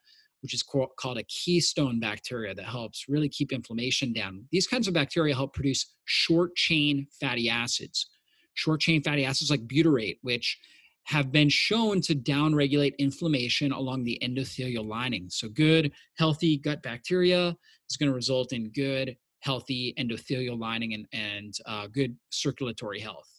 which 0.41 0.53
is 0.53 0.63
called 0.63 1.17
a 1.17 1.23
keystone 1.23 1.99
bacteria 1.99 2.53
that 2.53 2.65
helps 2.65 3.05
really 3.07 3.29
keep 3.29 3.51
inflammation 3.51 4.13
down. 4.13 4.45
These 4.51 4.67
kinds 4.67 4.87
of 4.87 4.93
bacteria 4.93 5.33
help 5.33 5.53
produce 5.53 5.95
short 6.05 6.55
chain 6.55 7.07
fatty 7.19 7.49
acids. 7.49 8.07
Short 8.53 8.79
chain 8.79 9.01
fatty 9.01 9.25
acids 9.25 9.49
like 9.49 9.67
butyrate, 9.67 10.17
which 10.21 10.59
have 11.05 11.31
been 11.31 11.49
shown 11.49 12.01
to 12.01 12.15
downregulate 12.15 12.97
inflammation 12.97 13.71
along 13.71 14.03
the 14.03 14.19
endothelial 14.23 14.85
lining. 14.85 15.29
So, 15.29 15.47
good, 15.47 15.91
healthy 16.17 16.57
gut 16.57 16.81
bacteria 16.83 17.55
is 17.89 17.97
going 17.97 18.09
to 18.09 18.15
result 18.15 18.53
in 18.53 18.71
good, 18.71 19.15
healthy 19.39 19.93
endothelial 19.99 20.59
lining 20.59 20.93
and, 20.93 21.07
and 21.13 21.53
uh, 21.65 21.87
good 21.87 22.15
circulatory 22.29 22.99
health. 22.99 23.29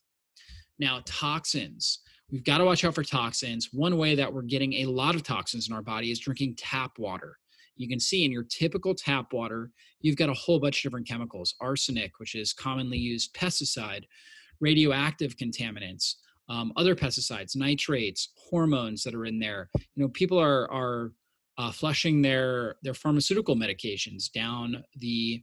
Now, 0.79 1.03
toxins. 1.05 2.01
We've 2.31 2.45
got 2.45 2.59
to 2.59 2.65
watch 2.65 2.85
out 2.85 2.95
for 2.95 3.05
toxins. 3.05 3.71
One 3.73 3.99
way 3.99 4.15
that 4.17 4.33
we're 4.33 4.43
getting 4.43 4.75
a 4.75 4.87
lot 4.87 5.15
of 5.15 5.23
toxins 5.23 5.69
in 5.69 5.75
our 5.75 5.83
body 5.83 6.11
is 6.11 6.19
drinking 6.19 6.57
tap 6.57 6.99
water. 6.99 7.39
You 7.77 7.89
can 7.89 8.01
see 8.01 8.25
in 8.25 8.33
your 8.33 8.45
typical 8.45 8.95
tap 8.95 9.33
water, 9.33 9.71
you've 10.01 10.17
got 10.17 10.29
a 10.29 10.35
whole 10.35 10.59
bunch 10.59 10.79
of 10.79 10.83
different 10.83 11.07
chemicals 11.07 11.55
arsenic, 11.61 12.19
which 12.19 12.35
is 12.35 12.53
commonly 12.53 12.99
used 12.99 13.35
pesticide, 13.35 14.05
radioactive 14.61 15.37
contaminants, 15.37 16.15
um, 16.49 16.73
other 16.77 16.95
pesticides, 16.95 17.57
nitrates, 17.57 18.31
hormones 18.37 19.03
that 19.03 19.15
are 19.15 19.27
in 19.27 19.39
there. 19.39 19.69
You 19.95 20.05
know, 20.05 20.09
people 20.09 20.39
are 20.39 20.71
are 20.71 21.13
uh, 21.59 21.73
flushing 21.73 22.23
their 22.23 22.77
their 22.83 22.95
pharmaceutical 22.95 23.57
medications 23.57 24.31
down 24.31 24.85
the 24.97 25.43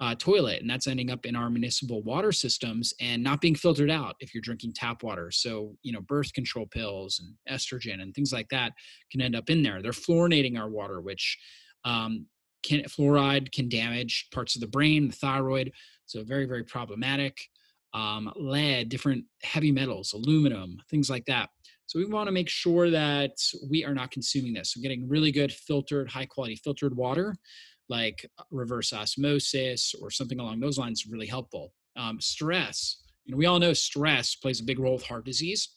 uh, 0.00 0.14
toilet, 0.16 0.60
and 0.60 0.68
that's 0.68 0.86
ending 0.86 1.10
up 1.10 1.24
in 1.24 1.36
our 1.36 1.48
municipal 1.48 2.02
water 2.02 2.32
systems 2.32 2.92
and 3.00 3.22
not 3.22 3.40
being 3.40 3.54
filtered 3.54 3.90
out 3.90 4.16
if 4.20 4.34
you're 4.34 4.42
drinking 4.42 4.72
tap 4.74 5.02
water. 5.02 5.30
So, 5.30 5.76
you 5.82 5.92
know, 5.92 6.00
birth 6.00 6.32
control 6.32 6.66
pills 6.66 7.20
and 7.20 7.34
estrogen 7.48 8.02
and 8.02 8.12
things 8.12 8.32
like 8.32 8.48
that 8.48 8.72
can 9.12 9.20
end 9.20 9.36
up 9.36 9.50
in 9.50 9.62
there. 9.62 9.80
They're 9.80 9.92
fluorinating 9.92 10.58
our 10.58 10.68
water, 10.68 11.00
which 11.00 11.38
um, 11.84 12.26
can 12.64 12.82
fluoride 12.82 13.52
can 13.52 13.68
damage 13.68 14.28
parts 14.32 14.56
of 14.56 14.60
the 14.60 14.66
brain, 14.66 15.08
the 15.08 15.14
thyroid. 15.14 15.70
So, 16.06 16.24
very, 16.24 16.46
very 16.46 16.64
problematic 16.64 17.38
um, 17.94 18.30
lead, 18.36 18.88
different 18.88 19.24
heavy 19.42 19.72
metals, 19.72 20.12
aluminum, 20.12 20.76
things 20.90 21.08
like 21.08 21.24
that. 21.26 21.48
So 21.86 21.98
we 21.98 22.06
want 22.06 22.26
to 22.26 22.32
make 22.32 22.48
sure 22.48 22.90
that 22.90 23.36
we 23.70 23.84
are 23.84 23.94
not 23.94 24.10
consuming 24.10 24.52
this. 24.52 24.72
So 24.72 24.80
getting 24.80 25.08
really 25.08 25.30
good 25.30 25.52
filtered, 25.52 26.10
high 26.10 26.26
quality 26.26 26.56
filtered 26.56 26.96
water, 26.96 27.36
like 27.88 28.28
uh, 28.38 28.42
reverse 28.50 28.92
osmosis 28.92 29.94
or 30.00 30.10
something 30.10 30.40
along 30.40 30.60
those 30.60 30.78
lines, 30.78 31.00
is 31.00 31.06
really 31.06 31.26
helpful. 31.26 31.72
Um, 31.96 32.20
stress, 32.20 33.02
you 33.24 33.32
know, 33.32 33.38
we 33.38 33.46
all 33.46 33.60
know 33.60 33.72
stress 33.72 34.34
plays 34.34 34.60
a 34.60 34.64
big 34.64 34.78
role 34.78 34.94
with 34.94 35.06
heart 35.06 35.24
disease. 35.24 35.68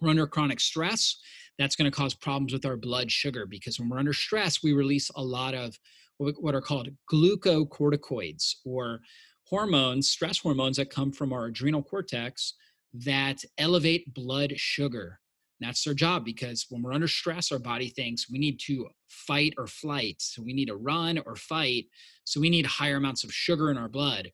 We're 0.00 0.10
under 0.10 0.26
chronic 0.26 0.60
stress. 0.60 1.18
That's 1.58 1.74
going 1.74 1.90
to 1.90 1.96
cause 1.96 2.14
problems 2.14 2.52
with 2.52 2.66
our 2.66 2.76
blood 2.76 3.10
sugar 3.10 3.46
because 3.46 3.80
when 3.80 3.88
we're 3.88 3.98
under 3.98 4.12
stress, 4.12 4.62
we 4.62 4.72
release 4.72 5.10
a 5.16 5.22
lot 5.22 5.54
of 5.54 5.76
what 6.18 6.54
are 6.54 6.60
called 6.60 6.88
glucocorticoids 7.12 8.56
or 8.64 9.00
hormones, 9.48 10.10
stress 10.10 10.38
hormones 10.38 10.76
that 10.76 10.90
come 10.90 11.12
from 11.12 11.32
our 11.32 11.46
adrenal 11.46 11.82
cortex 11.82 12.54
that 12.92 13.44
elevate 13.58 14.12
blood 14.14 14.52
sugar. 14.56 15.20
That's 15.60 15.82
their 15.82 15.94
job 15.94 16.24
because 16.24 16.66
when 16.70 16.82
we're 16.82 16.92
under 16.92 17.08
stress, 17.08 17.50
our 17.50 17.58
body 17.58 17.88
thinks 17.88 18.30
we 18.30 18.38
need 18.38 18.60
to 18.66 18.86
fight 19.08 19.54
or 19.58 19.66
flight. 19.66 20.16
So 20.18 20.42
we 20.42 20.52
need 20.52 20.68
to 20.68 20.76
run 20.76 21.20
or 21.26 21.34
fight. 21.34 21.86
So 22.24 22.40
we 22.40 22.50
need 22.50 22.66
higher 22.66 22.96
amounts 22.96 23.24
of 23.24 23.32
sugar 23.32 23.70
in 23.70 23.76
our 23.78 23.88
blood. 23.88 24.30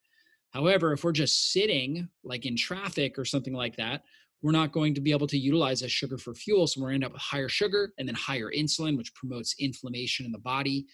However, 0.50 0.92
if 0.92 1.02
we're 1.02 1.12
just 1.12 1.52
sitting, 1.52 2.08
like 2.22 2.46
in 2.46 2.56
traffic 2.56 3.18
or 3.18 3.24
something 3.24 3.54
like 3.54 3.76
that, 3.76 4.02
we're 4.42 4.52
not 4.52 4.72
going 4.72 4.94
to 4.94 5.00
be 5.00 5.10
able 5.10 5.26
to 5.28 5.38
utilize 5.38 5.80
that 5.80 5.90
sugar 5.90 6.18
for 6.18 6.34
fuel. 6.34 6.66
So 6.66 6.80
we're 6.80 6.88
going 6.88 7.00
to 7.00 7.06
end 7.06 7.10
up 7.10 7.12
with 7.14 7.22
higher 7.22 7.48
sugar 7.48 7.92
and 7.98 8.06
then 8.06 8.14
higher 8.14 8.50
insulin, 8.54 8.96
which 8.96 9.14
promotes 9.14 9.54
inflammation 9.58 10.26
in 10.26 10.32
the 10.32 10.38
body 10.38 10.86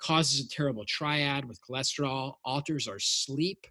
causes 0.00 0.40
a 0.40 0.48
terrible 0.48 0.84
triad 0.86 1.44
with 1.44 1.60
cholesterol, 1.68 2.34
alters 2.44 2.88
our 2.88 2.98
sleep, 2.98 3.66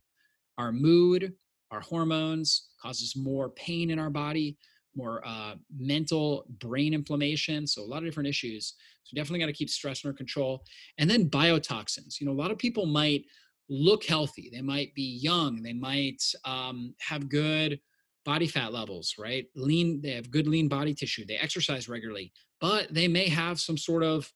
our 0.58 0.72
mood, 0.72 1.34
our 1.72 1.82
hormones, 1.82 2.70
causes 2.82 3.16
more 3.16 3.50
pain 3.50 3.90
in 3.90 4.00
our 4.00 4.10
body, 4.10 4.58
more 4.96 5.22
uh, 5.26 5.56
mental 5.78 6.46
brain 6.60 6.94
inflammation. 6.94 7.68
So, 7.68 7.82
a 7.82 7.86
lot 7.86 8.00
of 8.00 8.06
different 8.06 8.30
issues. 8.30 8.74
So, 9.04 9.16
definitely 9.16 9.40
got 9.40 9.48
to 9.48 9.54
keep 9.54 9.70
stress 9.70 10.04
under 10.04 10.16
control. 10.16 10.64
And 10.98 11.10
then 11.10 11.30
biotoxins. 11.30 12.20
You 12.20 12.28
know, 12.28 12.34
a 12.34 12.42
lot 12.42 12.52
of 12.52 12.58
people 12.58 12.86
might 12.86 13.26
look 13.70 14.06
healthy, 14.06 14.50
they 14.52 14.62
might 14.62 14.94
be 14.96 15.20
young, 15.22 15.62
they 15.62 15.74
might 15.74 16.24
um, 16.46 16.96
have 17.00 17.30
good 17.30 17.80
body 18.26 18.48
fat 18.48 18.74
levels, 18.74 19.16
right? 19.18 19.46
Lean, 19.56 20.02
they 20.02 20.12
have 20.12 20.32
good 20.32 20.48
lean 20.48 20.68
body 20.68 20.94
tissue, 20.94 21.26
they 21.26 21.36
exercise 21.36 21.90
regularly, 21.90 22.32
but 22.62 22.94
they 22.94 23.08
may 23.08 23.28
have 23.28 23.60
some 23.60 23.78
sort 23.78 24.04
of 24.04 24.32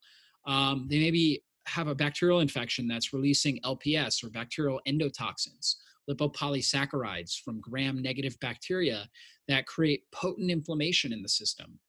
um, 0.45 0.87
they 0.89 0.99
may 0.99 1.11
be 1.11 1.43
have 1.67 1.87
a 1.87 1.95
bacterial 1.95 2.39
infection 2.39 2.87
that's 2.87 3.13
releasing 3.13 3.59
LPS 3.61 4.23
or 4.23 4.29
bacterial 4.29 4.81
endotoxins, 4.87 5.75
lipopolysaccharides 6.09 7.39
from 7.39 7.61
gram 7.61 8.01
negative 8.01 8.37
bacteria 8.39 9.07
that 9.47 9.67
create 9.67 10.03
potent 10.11 10.49
inflammation 10.51 11.13
in 11.13 11.21
the 11.21 11.29
system. 11.29 11.79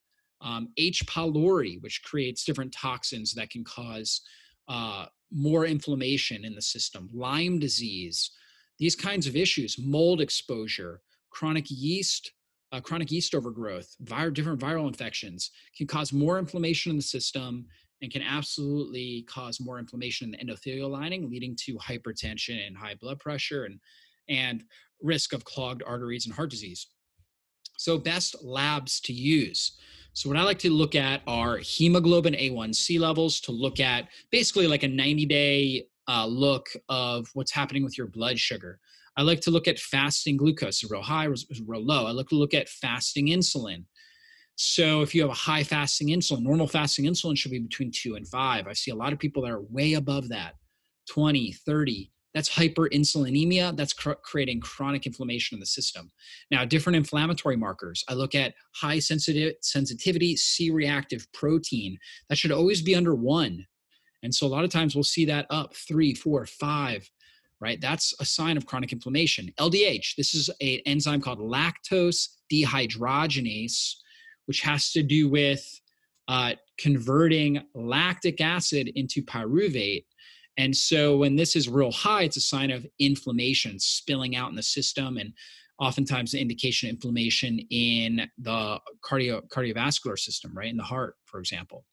Um, 0.41 0.69
H. 0.76 1.07
pylori, 1.07 1.81
which 1.83 2.02
creates 2.02 2.45
different 2.45 2.73
toxins 2.73 3.33
that 3.35 3.50
can 3.50 3.64
cause 3.64 4.23
uh, 4.69 5.07
more 5.31 5.67
inflammation 5.67 6.45
in 6.45 6.55
the 6.55 6.62
system, 6.62 7.09
Lyme 7.12 7.59
disease, 7.59 8.31
these 8.79 8.97
kinds 8.97 9.26
of 9.26 9.37
issues, 9.37 9.79
mold 9.79 10.21
exposure, 10.21 11.00
chronic 11.31 11.67
yeast, 11.69 12.33
uh, 12.73 12.81
chronic 12.81 13.11
yeast 13.11 13.35
overgrowth, 13.35 13.97
vir- 14.00 14.31
different 14.31 14.61
viral 14.61 14.88
infections 14.88 15.50
can 15.76 15.87
cause 15.87 16.12
more 16.12 16.38
inflammation 16.38 16.91
in 16.91 16.97
the 16.97 17.02
system 17.02 17.67
and 18.02 18.12
can 18.12 18.23
absolutely 18.23 19.25
cause 19.28 19.61
more 19.61 19.78
inflammation 19.78 20.35
in 20.35 20.47
the 20.47 20.52
endothelial 20.52 20.90
lining, 20.90 21.30
leading 21.30 21.56
to 21.64 21.76
hypertension 21.76 22.66
and 22.66 22.76
high 22.76 22.97
blood 23.00 23.21
pressure 23.21 23.64
and, 23.64 23.78
and 24.28 24.64
risk 25.00 25.32
of 25.32 25.44
clogged 25.44 25.82
arteries 25.87 26.26
and 26.26 26.35
heart 26.35 26.50
disease. 26.50 26.88
So, 27.78 27.97
best 27.99 28.44
labs 28.44 29.00
to 29.02 29.12
use. 29.12 29.78
So, 30.12 30.28
what 30.28 30.38
I 30.38 30.42
like 30.42 30.59
to 30.61 30.71
look 30.71 30.94
at 30.94 31.23
are 31.26 31.56
hemoglobin 31.59 32.35
A1C 32.35 33.00
levels 33.00 33.40
to 33.42 33.52
look 33.52 33.80
at 33.80 34.09
basically 34.30 34.66
like 34.66 34.82
a 34.82 34.88
90 34.88 35.26
day 35.26 35.87
uh, 36.09 36.26
look 36.26 36.68
of 36.88 37.28
what's 37.35 37.52
happening 37.52 37.85
with 37.85 37.97
your 37.97 38.09
blood 38.09 38.38
sugar. 38.38 38.78
I 39.16 39.23
like 39.23 39.40
to 39.42 39.50
look 39.50 39.68
at 39.68 39.78
fasting 39.78 40.37
glucose, 40.37 40.88
real 40.90 41.02
high, 41.02 41.28
real 41.66 41.85
low. 41.85 42.06
I 42.06 42.12
like 42.12 42.28
to 42.28 42.35
look 42.35 42.54
at 42.54 42.68
fasting 42.68 43.28
insulin. 43.28 43.85
So 44.56 45.00
if 45.02 45.14
you 45.14 45.23
have 45.23 45.30
a 45.30 45.35
high 45.35 45.64
fasting 45.64 46.09
insulin, 46.09 46.42
normal 46.42 46.66
fasting 46.66 47.06
insulin 47.06 47.37
should 47.37 47.50
be 47.50 47.59
between 47.59 47.90
two 47.90 48.16
and 48.16 48.26
five. 48.28 48.66
I 48.66 48.73
see 48.75 48.90
a 48.90 48.97
lot 48.97 49.12
of 49.12 49.18
people 49.18 49.42
that 49.42 49.50
are 49.52 49.62
way 49.62 49.94
above 49.94 50.28
that 50.28 50.54
20, 51.09 51.52
30. 51.52 52.11
That's 52.35 52.49
hyperinsulinemia. 52.49 53.76
That's 53.76 53.92
cr- 53.92 54.12
creating 54.23 54.61
chronic 54.61 55.06
inflammation 55.06 55.56
in 55.56 55.61
the 55.61 55.66
system. 55.66 56.11
Now, 56.50 56.64
different 56.64 56.97
inflammatory 56.97 57.56
markers. 57.56 58.04
I 58.09 58.14
look 58.14 58.35
at 58.35 58.54
high 58.75 58.99
sensitive, 59.00 59.54
sensitivity 59.61 60.37
C 60.37 60.71
reactive 60.71 61.26
protein. 61.32 61.99
That 62.28 62.38
should 62.38 62.52
always 62.52 62.80
be 62.80 62.94
under 62.94 63.14
one. 63.14 63.66
And 64.23 64.35
so 64.35 64.47
a 64.47 64.49
lot 64.49 64.64
of 64.64 64.71
times 64.71 64.94
we'll 64.94 65.04
see 65.04 65.25
that 65.26 65.47
up 65.50 65.75
three, 65.75 66.14
four, 66.14 66.47
five, 66.47 67.11
right? 67.61 67.80
That's 67.80 68.14
a 68.21 68.25
sign 68.25 68.56
of 68.56 68.66
chronic 68.66 68.92
inflammation. 68.92 69.52
LDH, 69.59 70.16
this 70.16 70.35
is 70.35 70.49
an 70.61 70.78
enzyme 70.87 71.21
called 71.21 71.40
lactose 71.40 72.28
dehydrogenase 72.50 73.97
which 74.46 74.61
has 74.61 74.92
to 74.92 75.02
do 75.02 75.28
with 75.28 75.80
uh, 76.28 76.52
converting 76.78 77.62
lactic 77.75 78.40
acid 78.40 78.90
into 78.94 79.22
pyruvate. 79.22 80.04
And 80.56 80.76
so 80.76 81.16
when 81.16 81.37
this 81.37 81.56
is 81.56 81.68
real 81.68 81.92
high, 81.92 82.25
it's 82.25 82.37
a 82.37 82.40
sign 82.40 82.70
of 82.70 82.87
inflammation 82.99 83.78
spilling 83.78 84.37
out 84.37 84.50
in 84.50 84.56
the 84.56 84.62
system 84.62 85.16
and 85.16 85.32
oftentimes 85.78 86.32
the 86.32 86.40
indication 86.40 86.88
of 86.88 86.94
inflammation 86.94 87.58
in 87.70 88.28
the 88.38 88.78
cardio, 89.04 89.42
cardiovascular 89.49 90.18
system, 90.18 90.56
right? 90.56 90.70
In 90.70 90.76
the 90.76 90.82
heart, 90.82 91.16
for 91.25 91.40
example. 91.40 91.84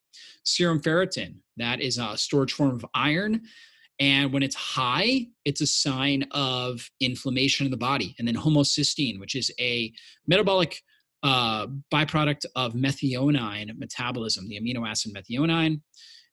Serum 0.44 0.80
ferritin, 0.80 1.36
that 1.56 1.80
is 1.80 1.98
a 1.98 2.16
storage 2.16 2.52
form 2.52 2.70
of 2.70 2.84
iron. 2.94 3.42
And 3.98 4.32
when 4.32 4.42
it's 4.42 4.54
high, 4.54 5.26
it's 5.44 5.60
a 5.60 5.66
sign 5.66 6.24
of 6.30 6.88
inflammation 7.00 7.66
in 7.66 7.70
the 7.70 7.76
body. 7.76 8.14
And 8.18 8.26
then 8.26 8.36
homocysteine, 8.36 9.20
which 9.20 9.34
is 9.34 9.50
a 9.60 9.92
metabolic 10.26 10.82
uh, 11.22 11.66
byproduct 11.92 12.46
of 12.56 12.74
methionine 12.74 13.76
metabolism, 13.78 14.48
the 14.48 14.60
amino 14.60 14.88
acid 14.88 15.14
methionine, 15.14 15.80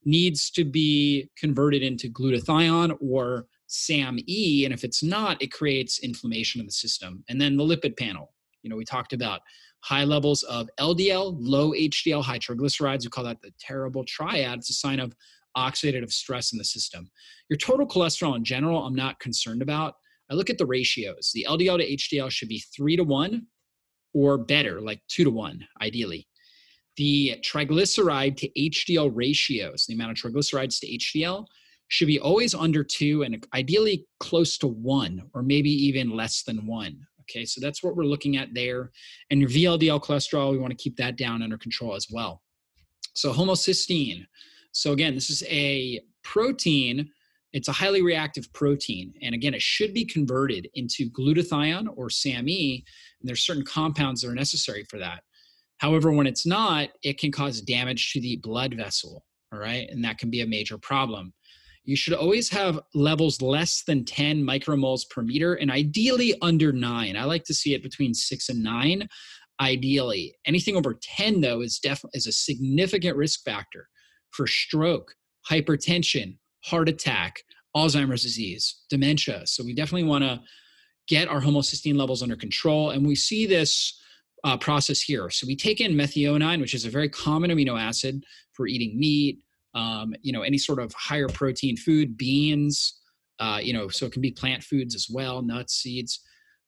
needs 0.06 0.50
to 0.52 0.64
be 0.64 1.30
converted 1.38 1.84
into 1.84 2.10
glutathione 2.10 2.96
or 3.02 3.48
SAMe, 3.68 4.64
and 4.64 4.74
if 4.74 4.84
it's 4.84 5.04
not, 5.04 5.42
it 5.42 5.52
creates 5.52 6.00
inflammation 6.00 6.62
in 6.62 6.68
the 6.68 6.72
system. 6.72 7.24
And 7.30 7.40
then 7.40 7.58
the 7.58 7.64
lipid 7.64 7.98
panel. 7.98 8.34
You 8.64 8.70
know, 8.70 8.78
we 8.78 8.86
talked 8.86 9.14
about 9.14 9.42
high 9.82 10.06
levels 10.06 10.44
of 10.44 10.70
LDL, 10.80 11.36
low 11.40 11.72
HDL, 11.72 12.24
high 12.24 12.40
triglycerides. 12.40 13.04
We 13.04 13.10
call 13.10 13.26
that 13.26 13.42
the 13.42 13.52
terrible 13.60 14.04
triad. 14.06 14.60
It's 14.60 14.70
a 14.70 14.74
sign 14.74 15.00
of 15.00 15.14
oxidative 15.56 16.12
stress 16.12 16.52
in 16.52 16.58
the 16.58 16.64
system. 16.64 17.10
Your 17.50 17.58
total 17.58 17.88
cholesterol 17.88 18.36
in 18.36 18.44
general, 18.44 18.86
I'm 18.86 18.96
not 18.96 19.20
concerned 19.20 19.62
about. 19.62 19.96
I 20.30 20.34
look 20.34 20.50
at 20.50 20.58
the 20.58 20.66
ratios. 20.66 21.32
The 21.34 21.46
LDL 21.50 21.78
to 21.80 22.16
HDL 22.18 22.32
should 22.32 22.50
be 22.50 22.64
three 22.76 22.96
to 22.96 23.04
one 23.04 23.48
or 24.18 24.38
better, 24.40 24.82
like 24.82 25.00
two 25.08 25.24
to 25.24 25.30
one, 25.30 25.64
ideally. 25.80 26.28
The 26.96 27.36
triglyceride 27.44 28.36
to 28.38 28.50
HDL 28.50 29.12
ratios, 29.14 29.86
the 29.86 29.94
amount 29.94 30.12
of 30.12 30.18
triglycerides 30.18 30.80
to 30.80 30.88
HDL, 30.88 31.46
should 31.90 32.08
be 32.08 32.20
always 32.20 32.56
under 32.56 32.84
two 32.84 33.22
and 33.22 33.46
ideally 33.54 34.08
close 34.20 34.58
to 34.58 34.68
one 34.68 35.22
or 35.36 35.44
maybe 35.44 35.70
even 35.70 36.10
less 36.10 36.42
than 36.42 36.66
one. 36.66 36.98
Okay, 37.22 37.46
so 37.46 37.62
that's 37.62 37.84
what 37.84 37.96
we're 37.96 38.06
looking 38.06 38.38
at 38.38 38.54
there. 38.54 38.92
And 39.30 39.40
your 39.40 39.50
VLDL 39.50 40.02
cholesterol, 40.02 40.52
we 40.52 40.58
want 40.58 40.72
to 40.72 40.84
keep 40.84 40.98
that 40.98 41.16
down 41.16 41.44
under 41.44 41.58
control 41.58 41.94
as 41.94 42.08
well. 42.10 42.42
So, 43.14 43.32
homocysteine. 43.32 44.26
So, 44.72 44.94
again, 44.94 45.14
this 45.14 45.30
is 45.30 45.44
a 45.48 46.02
protein. 46.24 47.10
It's 47.54 47.68
a 47.68 47.74
highly 47.74 48.02
reactive 48.02 48.52
protein. 48.54 49.14
And 49.22 49.34
again, 49.34 49.54
it 49.54 49.62
should 49.62 49.94
be 49.94 50.06
converted 50.06 50.68
into 50.74 51.10
glutathione 51.10 51.88
or 51.96 52.10
SAMe. 52.10 52.84
And 53.20 53.28
there's 53.28 53.46
certain 53.46 53.66
compounds 53.66 54.22
that 54.22 54.30
are 54.30 54.36
necessary 54.36 54.86
for 54.90 55.00
that. 55.00 55.24
However, 55.78 56.12
when 56.12 56.28
it's 56.28 56.46
not, 56.46 56.90
it 57.04 57.20
can 57.20 57.32
cause 57.32 57.62
damage 57.62 58.12
to 58.14 58.22
the 58.22 58.38
blood 58.38 58.74
vessel. 58.74 59.24
All 59.54 59.60
right. 59.60 59.88
And 59.90 60.04
that 60.04 60.18
can 60.18 60.30
be 60.30 60.42
a 60.42 60.48
major 60.48 60.78
problem 60.78 61.34
you 61.88 61.96
should 61.96 62.14
always 62.14 62.50
have 62.50 62.82
levels 62.94 63.42
less 63.42 63.84
than 63.88 64.04
10 64.04 64.44
micromoles 64.44 65.10
per 65.10 65.22
meter 65.22 65.54
and 65.54 65.72
ideally 65.72 66.36
under 66.42 66.74
nine. 66.74 67.16
I 67.16 67.24
like 67.24 67.46
to 67.46 67.54
see 67.54 67.74
it 67.74 67.82
between 67.82 68.14
six 68.14 68.50
and 68.50 68.62
nine, 68.62 69.08
ideally. 69.62 70.36
Anything 70.46 70.76
over 70.76 71.00
10, 71.02 71.40
though, 71.40 71.62
is 71.62 71.80
definitely 71.80 72.18
is 72.18 72.28
a 72.28 72.34
significant 72.34 73.16
risk 73.16 73.42
factor 73.46 73.88
for 74.32 74.48
stroke, 74.48 75.16
hypertension, 75.50 76.38
heart 76.70 76.90
attack, 76.90 77.44
Alzheimer's 77.76 78.24
disease, 78.24 78.66
dementia. 78.90 79.42
So 79.46 79.64
we 79.64 79.74
definitely 79.74 80.08
want 80.08 80.24
to 80.24 80.40
get 81.08 81.28
our 81.28 81.42
homocysteine 81.42 81.98
levels 81.98 82.22
under 82.22 82.36
control. 82.36 82.90
And 82.92 83.08
we 83.08 83.16
see 83.16 83.46
this 83.46 84.00
uh, 84.44 84.58
process 84.58 85.02
here. 85.02 85.30
So 85.30 85.48
we 85.48 85.56
take 85.56 85.80
in 85.82 85.94
methionine, 85.94 86.60
which 86.60 86.74
is 86.74 86.86
a 86.86 86.90
very 86.90 87.10
common 87.10 87.50
amino 87.52 87.80
acid 87.80 88.24
for 88.54 88.68
eating 88.68 89.00
meat, 89.00 89.40
um, 89.74 90.14
you 90.22 90.34
know, 90.34 90.42
any 90.42 90.58
sort 90.58 90.80
of 90.80 90.94
higher 90.94 91.28
protein 91.28 91.78
food, 91.78 92.18
beans, 92.18 93.00
uh, 93.40 93.60
you 93.62 93.74
know, 93.74 93.88
so 93.88 94.06
it 94.06 94.12
can 94.12 94.22
be 94.22 94.32
plant 94.32 94.64
foods 94.64 94.96
as 94.96 95.08
well, 95.10 95.42
nuts, 95.42 95.76
seeds. 95.76 96.20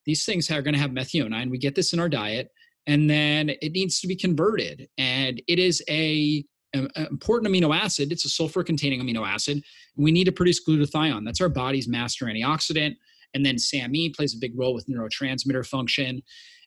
These 0.06 0.26
things 0.26 0.50
are 0.52 0.62
going 0.62 0.76
to 0.76 0.80
have 0.80 0.92
methionine. 0.92 1.50
We 1.50 1.58
get 1.58 1.76
this 1.76 1.94
in 1.94 2.00
our 2.00 2.10
diet, 2.10 2.50
and 2.88 3.10
then 3.10 3.50
it 3.50 3.74
needs 3.74 4.00
to 4.02 4.08
be 4.08 4.16
converted. 4.16 4.88
And 4.98 5.42
it 5.48 5.60
is 5.60 5.84
a, 5.90 6.46
Uh, 6.76 6.88
important 7.10 7.52
amino 7.52 7.76
acid. 7.76 8.12
It's 8.12 8.26
a 8.26 8.30
sulfur-containing 8.30 9.02
amino 9.02 9.28
acid. 9.28 9.64
We 9.96 10.12
need 10.12 10.26
to 10.26 10.32
produce 10.32 10.64
glutathione. 10.64 11.26
That's 11.26 11.42
our 11.42 11.50
body's 11.50 11.88
master 11.88 12.26
antioxidant. 12.26 12.96
And 13.34 13.46
then 13.46 13.58
SAMe 13.58 14.10
plays 14.16 14.36
a 14.36 14.40
big 14.40 14.58
role 14.58 14.74
with 14.74 14.88
neurotransmitter 14.88 15.66
function. 15.66 16.22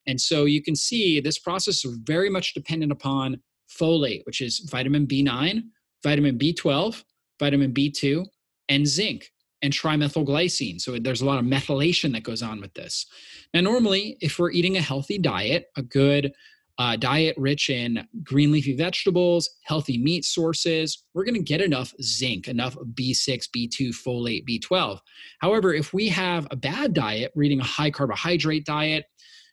And 0.07 0.21
so 0.21 0.45
you 0.45 0.63
can 0.63 0.75
see 0.75 1.21
this 1.21 1.39
process 1.39 1.85
is 1.85 1.99
very 2.03 2.31
much 2.31 2.55
dependent 2.55 2.93
upon 2.93 3.41
folate, 3.71 4.23
which 4.25 4.41
is 4.41 4.59
vitamin 4.71 5.07
B9, 5.07 5.63
vitamin 6.03 6.39
B12, 6.39 7.05
vitamin 7.39 7.73
B2, 7.73 8.27
and 8.69 8.87
zinc 8.87 9.31
and 9.63 9.73
trimethylglycine. 9.73 10.81
So 10.81 10.99
there's 10.99 11.23
a 11.23 11.27
lot 11.27 11.39
of 11.39 11.45
methylation 11.45 12.13
that 12.13 12.25
goes 12.25 12.43
on 12.43 12.61
with 12.61 12.75
this. 12.75 13.07
Now, 13.55 13.61
normally, 13.61 14.17
if 14.21 14.39
we're 14.39 14.51
eating 14.51 14.77
a 14.77 14.81
healthy 14.81 15.19
diet, 15.19 15.67
a 15.77 15.83
good 15.83 16.33
uh, 16.79 16.97
diet 16.97 17.37
rich 17.39 17.71
in 17.71 18.07
green 18.23 18.51
leafy 18.51 18.75
vegetables, 18.77 19.49
healthy 19.65 19.99
meat 19.99 20.25
sources, 20.25 21.05
we're 21.15 21.25
going 21.25 21.35
to 21.35 21.43
get 21.43 21.61
enough 21.61 21.93
zinc, 22.03 22.49
enough 22.49 22.77
B6, 22.95 23.47
B2, 23.55 23.91
folate, 23.91 24.45
B12. 24.49 24.99
However, 25.41 25.75
if 25.75 25.93
we 25.93 26.09
have 26.09 26.47
a 26.51 26.57
bad 26.57 26.95
diet, 26.95 27.33
we're 27.35 27.45
eating 27.45 27.61
a 27.61 27.65
high 27.65 27.91
carbohydrate 27.91 28.65
diet, 28.65 29.05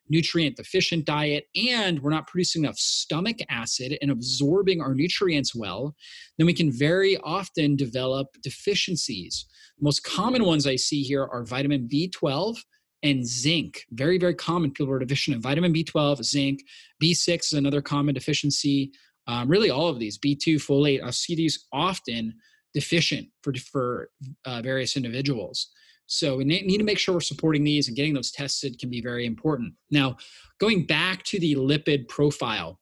nutrient 0.09 0.57
deficient 0.57 1.05
diet 1.05 1.45
and 1.55 2.01
we're 2.01 2.09
not 2.09 2.27
producing 2.27 2.63
enough 2.63 2.77
stomach 2.77 3.37
acid 3.49 3.97
and 4.01 4.11
absorbing 4.11 4.81
our 4.81 4.93
nutrients 4.93 5.55
well, 5.55 5.95
then 6.37 6.47
we 6.47 6.53
can 6.53 6.71
very 6.71 7.17
often 7.17 7.75
develop 7.75 8.27
deficiencies. 8.41 9.45
The 9.77 9.83
most 9.83 10.03
common 10.03 10.45
ones 10.45 10.67
I 10.67 10.75
see 10.75 11.03
here 11.03 11.25
are 11.25 11.45
vitamin 11.45 11.87
B12 11.87 12.57
and 13.03 13.25
zinc. 13.25 13.85
Very, 13.91 14.17
very 14.17 14.35
common. 14.35 14.71
People 14.71 14.93
are 14.93 14.99
deficient 14.99 15.35
in 15.35 15.41
vitamin 15.41 15.73
B12, 15.73 16.23
zinc. 16.23 16.61
B6 17.01 17.39
is 17.45 17.53
another 17.53 17.81
common 17.81 18.13
deficiency. 18.13 18.91
Um, 19.27 19.47
really, 19.47 19.69
all 19.69 19.87
of 19.87 19.99
these 19.99 20.17
B2, 20.17 20.55
folate, 20.55 21.03
I 21.03 21.11
see 21.11 21.35
these 21.35 21.67
often 21.71 22.33
deficient 22.73 23.27
for, 23.41 23.53
for 23.53 24.09
uh, 24.45 24.61
various 24.61 24.97
individuals. 24.97 25.69
So 26.07 26.37
we 26.37 26.43
need 26.43 26.79
to 26.79 26.83
make 26.83 26.97
sure 26.97 27.13
we're 27.13 27.21
supporting 27.21 27.63
these 27.63 27.87
and 27.87 27.95
getting 27.95 28.15
those 28.15 28.31
tested 28.31 28.79
can 28.79 28.89
be 28.89 28.99
very 28.99 29.27
important. 29.27 29.73
Now, 29.91 30.17
going 30.59 30.87
back 30.87 31.21
to 31.25 31.39
the 31.39 31.53
lipid 31.55 32.07
profile. 32.07 32.79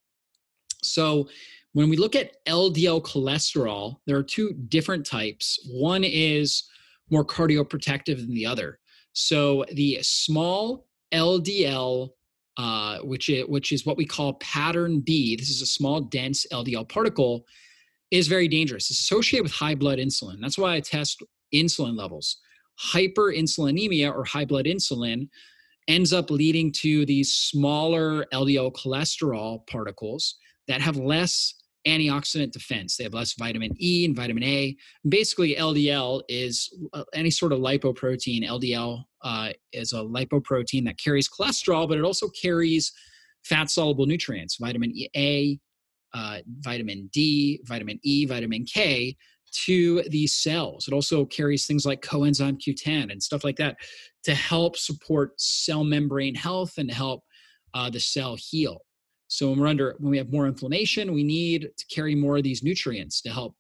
So 0.82 1.28
when 1.74 1.90
we 1.90 1.98
look 1.98 2.16
at 2.16 2.44
LDL 2.46 3.04
cholesterol, 3.04 3.98
there 4.08 4.16
are 4.16 4.24
two 4.24 4.54
different 4.70 5.06
types. 5.06 5.60
One 5.70 6.06
is 6.06 6.64
more 7.12 7.26
cardioprotective 7.26 8.18
than 8.18 8.34
the 8.34 8.46
other. 8.46 8.80
So 9.20 9.66
the 9.72 10.00
small 10.02 10.86
LDL, 11.12 12.10
uh, 12.58 13.00
which, 13.00 13.32
which 13.48 13.72
is 13.72 13.86
what 13.86 13.98
we 13.98 14.06
call 14.06 14.34
pattern 14.36 15.00
B, 15.00 15.36
this 15.36 15.50
is 15.50 15.62
a 15.62 15.66
small, 15.66 16.02
dense 16.02 16.46
LDL 16.52 16.88
particle, 16.88 17.46
is 18.12 18.28
very 18.28 18.48
dangerous. 18.48 18.92
It's 18.92 19.00
associated 19.00 19.44
with 19.44 19.54
high 19.54 19.76
blood 19.76 19.98
insulin. 19.98 20.40
That's 20.40 20.58
why 20.58 20.76
I 20.76 20.82
test 20.82 21.24
insulin 21.54 21.98
levels 21.98 22.38
hyperinsulinemia 22.94 24.14
or 24.14 24.24
high 24.24 24.46
blood 24.46 24.66
insulin 24.66 25.28
ends 25.88 26.14
up 26.14 26.30
leading 26.30 26.72
to 26.72 27.06
these 27.06 27.34
smaller 27.34 28.26
LDL 28.34 28.72
cholesterol 28.74 29.66
particles 29.68 30.36
that 30.68 30.82
have 30.82 30.98
less 30.98 31.56
antioxidant 31.88 32.52
defense. 32.52 32.98
They 32.98 33.04
have 33.04 33.14
less 33.14 33.34
vitamin 33.34 33.72
E 33.80 34.06
and 34.06 34.16
vitamin 34.16 34.44
A. 34.44 34.76
Basically, 35.08 35.56
LDL 35.56 36.22
is 36.28 36.70
uh, 36.94 37.04
any 37.14 37.32
sort 37.32 37.54
of 37.54 37.60
lipoprotein. 37.60 38.48
LDL 38.48 39.04
uh, 39.24 39.50
is 39.74 39.94
a 39.94 39.98
lipoprotein 39.98 40.86
that 40.86 40.98
carries 40.98 41.30
cholesterol, 41.30 41.88
but 41.88 41.98
it 41.98 42.04
also 42.04 42.28
carries 42.30 42.92
fat 43.44 43.70
soluble 43.70 44.06
nutrients, 44.06 44.58
vitamin 44.58 44.94
A, 45.16 45.60
uh, 46.14 46.40
vitamin 46.60 47.10
D, 47.14 47.62
vitamin 47.66 48.00
E, 48.04 48.26
vitamin 48.26 48.66
K, 48.66 49.16
to 49.66 50.04
these 50.10 50.36
cells. 50.36 50.88
It 50.88 50.94
also 50.94 51.26
carries 51.26 51.66
things 51.66 51.86
like 51.86 52.02
coenzyme 52.02 52.60
Q10 52.60 53.12
and 53.12 53.22
stuff 53.22 53.44
like 53.44 53.58
that 53.58 53.78
to 54.24 54.36
help 54.36 54.78
support 54.78 55.40
cell 55.40 55.84
membrane 55.84 56.36
health 56.36 56.74
and 56.78 56.92
help 56.92 57.24
uh, 57.74 57.90
the 57.90 58.00
cell 58.00 58.36
heal. 58.38 58.82
So 59.28 59.50
when 59.50 59.60
we're 59.60 59.68
under, 59.68 59.96
when 60.00 60.12
we 60.12 60.18
have 60.18 60.32
more 60.32 60.48
inflammation, 60.48 61.14
we 61.14 61.24
need 61.24 61.70
to 61.78 61.86
carry 61.94 62.16
more 62.16 62.38
of 62.38 62.44
these 62.44 62.64
nutrients 62.64 63.22
to 63.22 63.30
help 63.30 63.56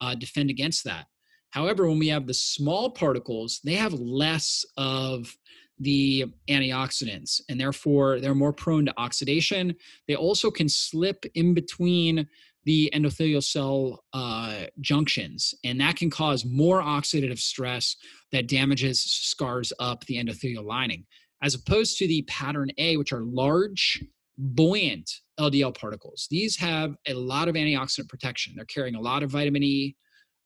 uh, 0.00 0.14
defend 0.14 0.50
against 0.50 0.84
that. 0.84 1.06
However, 1.50 1.88
when 1.88 1.98
we 1.98 2.08
have 2.08 2.26
the 2.26 2.34
small 2.34 2.90
particles, 2.90 3.60
they 3.64 3.74
have 3.74 3.94
less 3.94 4.64
of 4.76 5.34
the 5.78 6.26
antioxidants 6.48 7.40
and 7.48 7.60
therefore 7.60 8.20
they're 8.20 8.34
more 8.34 8.52
prone 8.52 8.86
to 8.86 8.98
oxidation. 8.98 9.74
They 10.08 10.16
also 10.16 10.50
can 10.50 10.68
slip 10.68 11.24
in 11.34 11.54
between 11.54 12.26
the 12.66 12.90
endothelial 12.94 13.44
cell 13.44 14.04
uh, 14.12 14.64
junctions, 14.80 15.54
and 15.64 15.80
that 15.80 15.94
can 15.94 16.10
cause 16.10 16.44
more 16.44 16.82
oxidative 16.82 17.38
stress 17.38 17.96
that 18.32 18.48
damages, 18.48 19.00
scars 19.00 19.72
up 19.78 20.04
the 20.06 20.16
endothelial 20.16 20.64
lining, 20.64 21.06
as 21.42 21.54
opposed 21.54 21.96
to 21.98 22.08
the 22.08 22.22
pattern 22.22 22.68
A, 22.76 22.96
which 22.96 23.12
are 23.12 23.22
large, 23.22 24.02
buoyant 24.38 25.10
LDL 25.38 25.78
particles. 25.78 26.26
These 26.30 26.56
have 26.56 26.94
a 27.06 27.14
lot 27.14 27.48
of 27.48 27.54
antioxidant 27.54 28.08
protection. 28.08 28.54
They're 28.56 28.64
carrying 28.66 28.94
a 28.94 29.00
lot 29.00 29.22
of 29.22 29.30
vitamin 29.30 29.62
E, 29.62 29.96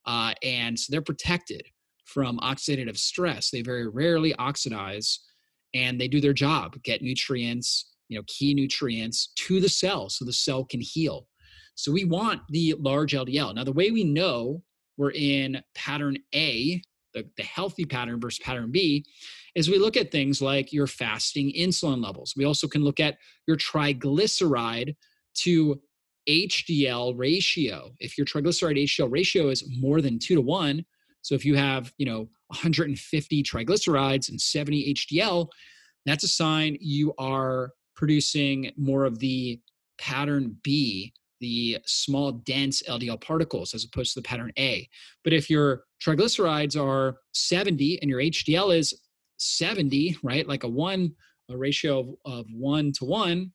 uh, 0.06 0.34
and 0.42 0.78
so 0.78 0.90
they're 0.90 1.02
protected 1.02 1.62
from 2.04 2.38
oxidative 2.38 2.96
stress. 2.96 3.50
They 3.50 3.62
very 3.62 3.88
rarely 3.88 4.34
oxidize, 4.34 5.20
and 5.74 6.00
they 6.00 6.08
do 6.08 6.20
their 6.20 6.32
job, 6.32 6.80
get 6.82 7.02
nutrients, 7.02 7.92
you 8.08 8.18
know, 8.18 8.24
key 8.26 8.54
nutrients 8.54 9.32
to 9.36 9.60
the 9.60 9.68
cell 9.68 10.08
so 10.08 10.24
the 10.24 10.32
cell 10.32 10.64
can 10.64 10.80
heal. 10.80 11.28
So 11.74 11.92
we 11.92 12.04
want 12.04 12.42
the 12.48 12.74
large 12.78 13.12
LDL. 13.12 13.54
Now, 13.54 13.64
the 13.64 13.72
way 13.72 13.90
we 13.90 14.04
know 14.04 14.62
we're 14.96 15.12
in 15.12 15.62
pattern 15.74 16.18
A, 16.34 16.82
the, 17.14 17.24
the 17.36 17.42
healthy 17.42 17.84
pattern 17.84 18.20
versus 18.20 18.40
pattern 18.44 18.70
B, 18.70 19.04
is 19.54 19.68
we 19.68 19.78
look 19.78 19.96
at 19.96 20.10
things 20.10 20.40
like 20.40 20.72
your 20.72 20.86
fasting 20.86 21.52
insulin 21.56 22.02
levels. 22.02 22.34
We 22.36 22.44
also 22.44 22.68
can 22.68 22.84
look 22.84 23.00
at 23.00 23.18
your 23.46 23.56
triglyceride 23.56 24.96
to 25.38 25.80
HDL 26.28 27.18
ratio. 27.18 27.92
If 27.98 28.16
your 28.18 28.26
triglyceride 28.26 28.82
HDL 28.84 29.10
ratio 29.10 29.48
is 29.48 29.64
more 29.78 30.00
than 30.00 30.18
two 30.18 30.34
to 30.34 30.40
one, 30.40 30.84
So 31.22 31.34
if 31.34 31.44
you 31.44 31.56
have, 31.56 31.92
you 31.98 32.06
know, 32.06 32.28
150 32.48 33.42
triglycerides 33.42 34.28
and 34.28 34.40
70 34.40 34.94
HDL, 34.94 35.48
that's 36.06 36.24
a 36.24 36.28
sign 36.28 36.76
you 36.80 37.14
are 37.18 37.72
producing 37.94 38.72
more 38.76 39.04
of 39.04 39.18
the 39.18 39.60
pattern 39.98 40.56
B, 40.62 41.12
the 41.40 41.78
small 41.86 42.32
dense 42.32 42.82
LDL 42.88 43.20
particles, 43.20 43.74
as 43.74 43.84
opposed 43.84 44.14
to 44.14 44.20
the 44.20 44.26
pattern 44.26 44.52
A. 44.58 44.88
But 45.24 45.32
if 45.32 45.50
your 45.50 45.84
triglycerides 46.02 46.80
are 46.80 47.18
70 47.32 48.00
and 48.00 48.10
your 48.10 48.20
HDL 48.20 48.74
is 48.74 48.98
70, 49.40 50.18
right, 50.22 50.46
like 50.46 50.64
a 50.64 50.68
one, 50.68 51.12
a 51.48 51.56
ratio 51.56 52.00
of, 52.00 52.08
of 52.24 52.46
one 52.52 52.92
to 52.92 53.04
one, 53.04 53.52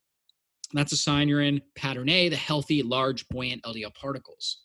that's 0.74 0.92
a 0.92 0.98
sign 0.98 1.28
you're 1.28 1.42
in 1.42 1.62
pattern 1.76 2.10
A, 2.10 2.30
the 2.30 2.36
healthy, 2.36 2.84
large, 2.84 3.28
buoyant 3.30 3.64
LDL 3.64 3.94
particles. 3.94 4.58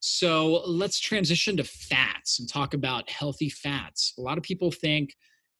So 0.00 0.62
let's 0.66 1.00
transition 1.00 1.56
to 1.56 1.64
fats 1.64 2.38
and 2.38 2.48
talk 2.48 2.74
about 2.74 3.10
healthy 3.10 3.48
fats. 3.48 4.14
A 4.18 4.20
lot 4.20 4.38
of 4.38 4.44
people 4.44 4.70
think 4.70 5.10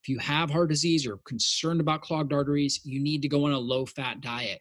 if 0.02 0.08
you 0.08 0.18
have 0.18 0.50
heart 0.50 0.70
disease 0.70 1.06
or 1.06 1.18
concerned 1.26 1.80
about 1.80 2.02
clogged 2.02 2.32
arteries, 2.32 2.80
you 2.84 3.00
need 3.00 3.22
to 3.22 3.28
go 3.28 3.46
on 3.46 3.52
a 3.52 3.58
low 3.58 3.84
fat 3.84 4.20
diet. 4.20 4.60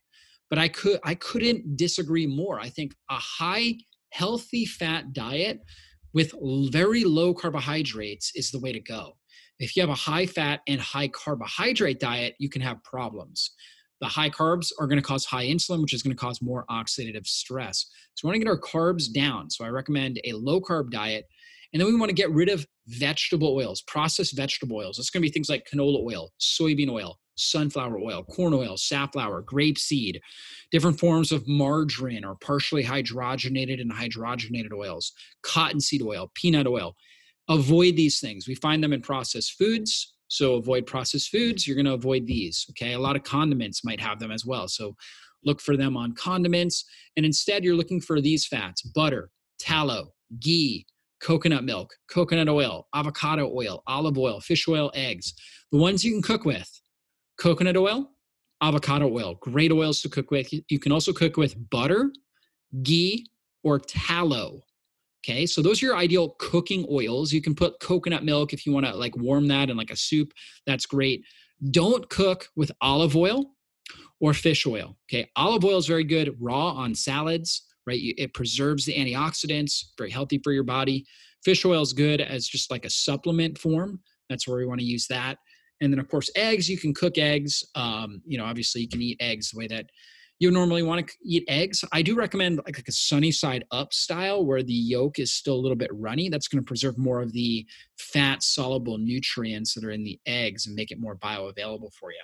But 0.50 0.60
I 0.60 0.70
could 0.70 1.00
I 1.04 1.16
couldn't 1.16 1.76
disagree 1.76 2.26
more. 2.26 2.60
I 2.60 2.70
think 2.70 2.96
a 3.10 3.16
high 3.16 3.76
healthy 4.12 4.66
fat 4.66 5.14
diet 5.14 5.60
with 6.14 6.34
very 6.72 7.04
low 7.04 7.34
carbohydrates 7.34 8.32
is 8.34 8.50
the 8.50 8.60
way 8.60 8.72
to 8.72 8.80
go. 8.80 9.18
If 9.60 9.76
you 9.76 9.82
have 9.82 9.90
a 9.90 9.96
high 9.96 10.26
fat 10.26 10.62
and 10.68 10.80
high 10.80 11.08
carbohydrate 11.08 12.00
diet, 12.00 12.36
you 12.40 12.50
can 12.50 12.62
have 12.62 12.84
problems. 12.84 13.52
The 14.00 14.08
high 14.08 14.30
carbs 14.30 14.72
are 14.80 14.86
going 14.86 15.02
to 15.02 15.08
cause 15.08 15.26
high 15.26 15.46
insulin, 15.46 15.82
which 15.82 15.94
is 15.94 16.04
going 16.04 16.16
to 16.16 16.20
cause 16.20 16.42
more 16.42 16.66
oxidative 16.70 17.26
stress. 17.26 17.88
So 18.14 18.28
we 18.28 18.30
want 18.30 18.36
to 18.36 18.46
get 18.46 18.52
our 18.52 18.60
carbs 18.60 19.12
down. 19.12 19.50
So 19.50 19.66
I 19.66 19.70
recommend 19.70 20.20
a 20.24 20.34
low 20.34 20.62
carb 20.62 20.92
diet. 20.92 21.26
And 21.74 21.82
then 21.82 21.88
we 21.88 21.96
want 21.98 22.10
to 22.10 22.16
get 22.16 22.32
rid 22.32 22.50
of 22.50 22.66
vegetable 22.88 23.56
oils, 23.56 23.82
processed 23.82 24.38
vegetable 24.38 24.78
oils. 24.78 25.00
It's 25.00 25.10
going 25.10 25.22
to 25.22 25.28
be 25.28 25.32
things 25.32 25.50
like 25.50 25.68
canola 25.72 26.06
oil, 26.06 26.32
soybean 26.40 26.90
oil, 26.90 27.20
sunflower 27.36 28.00
oil, 28.00 28.24
corn 28.24 28.54
oil, 28.54 28.78
safflower, 28.78 29.44
grapeseed, 29.44 30.20
different 30.72 31.00
forms 31.00 31.32
of 31.32 31.48
margarine 31.48 32.24
or 32.24 32.36
partially 32.36 32.84
hydrogenated 32.84 33.82
and 33.82 33.92
hydrogenated 33.92 34.74
oils, 34.74 35.14
cottonseed 35.44 36.02
oil, 36.02 36.32
peanut 36.36 36.68
oil. 36.68 36.96
Avoid 37.50 37.96
these 37.96 38.20
things. 38.20 38.48
We 38.48 38.56
find 38.56 38.84
them 38.84 38.94
in 38.94 39.02
processed 39.02 39.54
foods, 39.54 40.16
so 40.28 40.56
avoid 40.56 40.86
processed 40.86 41.30
foods. 41.30 41.66
You're 41.66 41.76
going 41.76 41.86
to 41.86 41.94
avoid 41.94 42.28
these. 42.28 42.66
Okay. 42.72 42.94
A 42.94 43.00
lot 43.00 43.16
of 43.16 43.24
condiments 43.24 43.86
might 43.86 44.02
have 44.02 44.20
them 44.20 44.32
as 44.32 44.46
well. 44.46 44.68
So 44.68 44.96
look 45.46 45.62
for 45.62 45.78
them 45.78 45.96
on 45.96 46.14
condiments. 46.14 46.84
And 47.16 47.26
instead, 47.26 47.64
you're 47.64 47.76
looking 47.76 48.02
for 48.02 48.20
these 48.20 48.46
fats 48.46 48.82
butter, 48.82 49.30
tallow, 49.60 50.14
ghee, 50.40 50.86
coconut 51.22 51.64
milk, 51.64 51.94
coconut 52.12 52.50
oil, 52.50 52.88
avocado 52.94 53.52
oil, 53.54 53.84
olive 53.88 54.18
oil, 54.18 54.40
fish 54.40 54.68
oil, 54.68 54.92
eggs. 54.94 55.34
The 55.72 55.78
ones 55.78 56.04
you 56.04 56.12
can 56.12 56.22
cook 56.22 56.46
with 56.46 56.70
coconut 57.40 57.78
oil, 57.78 58.10
avocado 58.62 59.10
oil, 59.10 59.36
great 59.36 59.72
oils 59.72 60.02
to 60.02 60.10
cook 60.10 60.32
with. 60.32 60.52
You 60.70 60.80
can 60.80 60.92
also 60.92 61.14
cook 61.14 61.38
with 61.38 61.70
butter, 61.70 62.12
ghee, 62.84 63.26
or 63.64 63.80
tallow. 63.80 64.62
Okay, 65.28 65.46
so 65.46 65.62
those 65.62 65.84
are 65.84 65.88
your 65.88 65.98
ideal 65.98 66.36
cooking 66.40 66.86
oils. 66.90 67.34
You 67.34 67.42
can 67.42 67.54
put 67.54 67.80
coconut 67.82 68.24
milk 68.24 68.54
if 68.54 68.66
you 68.66 68.72
want 68.72 68.86
to 68.86 68.96
like 68.96 69.18
warm 69.18 69.48
that 69.48 69.70
in 69.70 69.76
like 69.76 69.92
a 69.92 69.96
soup. 69.96 70.32
That's 70.66 70.86
great. 70.86 71.22
Don't 71.72 72.08
cook 72.10 72.48
with 72.56 72.72
olive 72.82 73.16
oil 73.16 73.52
or 74.22 74.34
fish 74.34 74.66
oil. 74.66 74.98
Okay, 75.10 75.30
olive 75.36 75.66
oil 75.66 75.78
is 75.78 75.86
very 75.86 76.06
good 76.06 76.38
raw 76.40 76.70
on 76.70 76.96
salads, 76.96 77.64
right? 77.86 78.00
It 78.02 78.34
preserves 78.34 78.86
the 78.86 78.96
antioxidants, 78.96 79.88
very 79.98 80.12
healthy 80.12 80.40
for 80.44 80.54
your 80.54 80.64
body. 80.64 81.06
Fish 81.44 81.66
oil 81.66 81.82
is 81.82 81.92
good 81.92 82.22
as 82.22 82.48
just 82.48 82.72
like 82.72 82.86
a 82.86 82.90
supplement 82.90 83.58
form. 83.58 84.00
That's 84.30 84.48
where 84.48 84.58
we 84.58 84.66
want 84.66 84.80
to 84.80 84.86
use 84.86 85.08
that. 85.08 85.38
And 85.82 85.92
then, 85.92 86.00
of 86.00 86.08
course, 86.08 86.32
eggs. 86.36 86.70
You 86.70 86.78
can 86.78 86.94
cook 86.94 87.18
eggs. 87.18 87.66
Um, 87.76 88.22
you 88.26 88.38
know, 88.38 88.46
obviously, 88.46 88.82
you 88.82 88.88
can 88.88 89.02
eat 89.02 89.18
eggs 89.20 89.52
the 89.52 89.60
way 89.60 89.68
that 89.68 89.88
you 90.40 90.52
normally 90.52 90.84
want 90.84 91.08
to 91.08 91.14
eat 91.24 91.44
eggs, 91.48 91.84
I 91.92 92.02
do 92.02 92.16
recommend 92.16 92.58
like, 92.58 92.78
like 92.78 92.88
a 92.88 92.92
sunny 92.92 93.32
side 93.32 93.66
up 93.72 93.94
style 93.94 94.46
where 94.46 94.62
the 94.62 94.74
yolk 94.74 95.20
is 95.20 95.32
still 95.32 95.56
a 95.56 95.62
little 95.62 95.76
bit 95.76 95.90
runny. 95.94 96.30
That's 96.30 96.48
going 96.48 96.62
to 96.64 96.68
preserve 96.68 96.98
more 96.98 97.22
of 97.22 97.34
the 97.34 97.66
fat 97.98 98.44
soluble 98.44 98.98
nutrients 98.98 99.74
that 99.74 99.84
are 99.84 99.92
in 99.92 100.04
the 100.04 100.20
eggs 100.26 100.68
and 100.68 100.76
make 100.76 100.92
it 100.92 101.00
more 101.00 101.16
bioavailable 101.16 101.94
for 101.94 102.12
you. 102.12 102.22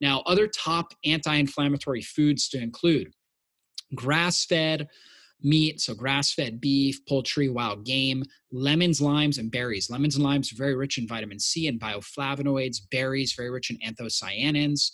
Now, 0.00 0.20
other 0.26 0.46
top 0.46 0.92
anti 1.04 1.34
inflammatory 1.34 2.02
foods 2.02 2.48
to 2.50 2.62
include 2.62 3.12
grass 3.94 4.44
fed 4.44 4.88
meat, 5.42 5.80
so 5.80 5.94
grass 5.94 6.32
fed 6.32 6.60
beef, 6.60 6.98
poultry, 7.08 7.48
wild 7.48 7.84
game, 7.84 8.22
lemons, 8.52 9.00
limes, 9.00 9.38
and 9.38 9.50
berries. 9.50 9.88
Lemons 9.90 10.16
and 10.16 10.24
limes 10.24 10.52
are 10.52 10.56
very 10.56 10.74
rich 10.74 10.98
in 10.98 11.06
vitamin 11.06 11.38
C 11.38 11.68
and 11.68 11.80
bioflavonoids, 11.80 12.78
berries, 12.90 13.32
very 13.34 13.50
rich 13.50 13.70
in 13.70 13.78
anthocyanins. 13.78 14.90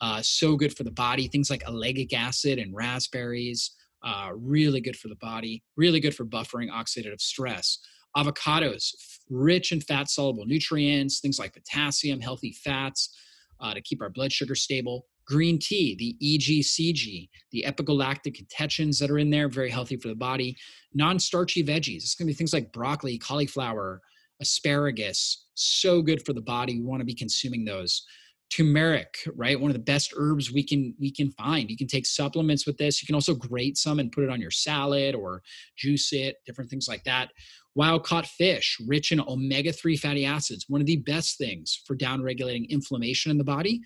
Uh, 0.00 0.20
so 0.22 0.56
good 0.56 0.76
for 0.76 0.84
the 0.84 0.90
body. 0.90 1.28
Things 1.28 1.50
like 1.50 1.64
ellagic 1.64 2.12
acid 2.12 2.58
and 2.58 2.74
raspberries, 2.74 3.72
uh, 4.04 4.30
really 4.34 4.80
good 4.80 4.96
for 4.96 5.08
the 5.08 5.16
body, 5.16 5.62
really 5.76 6.00
good 6.00 6.14
for 6.14 6.24
buffering 6.24 6.70
oxidative 6.70 7.20
stress. 7.20 7.78
Avocados, 8.16 8.94
rich 9.28 9.72
in 9.72 9.80
fat 9.80 10.08
soluble 10.08 10.46
nutrients, 10.46 11.20
things 11.20 11.38
like 11.38 11.52
potassium, 11.52 12.20
healthy 12.20 12.52
fats 12.52 13.14
uh, 13.60 13.74
to 13.74 13.80
keep 13.80 14.02
our 14.02 14.10
blood 14.10 14.32
sugar 14.32 14.54
stable. 14.54 15.06
Green 15.26 15.58
tea, 15.58 15.96
the 15.96 16.16
EGCG, 16.22 17.28
the 17.50 17.64
epigalactic 17.66 18.46
catechins 18.48 18.98
that 19.00 19.10
are 19.10 19.18
in 19.18 19.28
there, 19.28 19.48
very 19.48 19.70
healthy 19.70 19.96
for 19.96 20.08
the 20.08 20.14
body. 20.14 20.56
Non 20.94 21.18
starchy 21.18 21.64
veggies, 21.64 21.96
it's 21.96 22.14
to 22.14 22.24
be 22.24 22.32
things 22.32 22.52
like 22.52 22.72
broccoli, 22.72 23.18
cauliflower, 23.18 24.00
asparagus, 24.40 25.46
so 25.54 26.00
good 26.00 26.24
for 26.24 26.32
the 26.32 26.40
body. 26.40 26.78
We 26.78 26.84
want 26.84 27.00
to 27.00 27.06
be 27.06 27.14
consuming 27.14 27.64
those 27.64 28.04
turmeric 28.50 29.18
right? 29.34 29.60
One 29.60 29.70
of 29.70 29.76
the 29.76 29.82
best 29.82 30.12
herbs 30.16 30.52
we 30.52 30.62
can 30.62 30.94
we 30.98 31.10
can 31.10 31.30
find. 31.32 31.70
You 31.70 31.76
can 31.76 31.86
take 31.86 32.06
supplements 32.06 32.66
with 32.66 32.76
this. 32.78 33.02
You 33.02 33.06
can 33.06 33.14
also 33.14 33.34
grate 33.34 33.76
some 33.76 33.98
and 33.98 34.12
put 34.12 34.24
it 34.24 34.30
on 34.30 34.40
your 34.40 34.50
salad 34.50 35.14
or 35.14 35.42
juice 35.76 36.12
it 36.12 36.36
different 36.46 36.70
things 36.70 36.88
like 36.88 37.04
that. 37.04 37.30
Wild 37.74 38.04
caught 38.04 38.26
fish 38.26 38.78
rich 38.86 39.12
in 39.12 39.20
omega-3 39.20 39.98
fatty 39.98 40.24
acids 40.24 40.66
one 40.68 40.80
of 40.80 40.86
the 40.86 40.96
best 40.96 41.38
things 41.38 41.82
for 41.86 41.94
down 41.94 42.22
regulating 42.22 42.66
inflammation 42.70 43.30
in 43.30 43.38
the 43.38 43.44
body. 43.44 43.80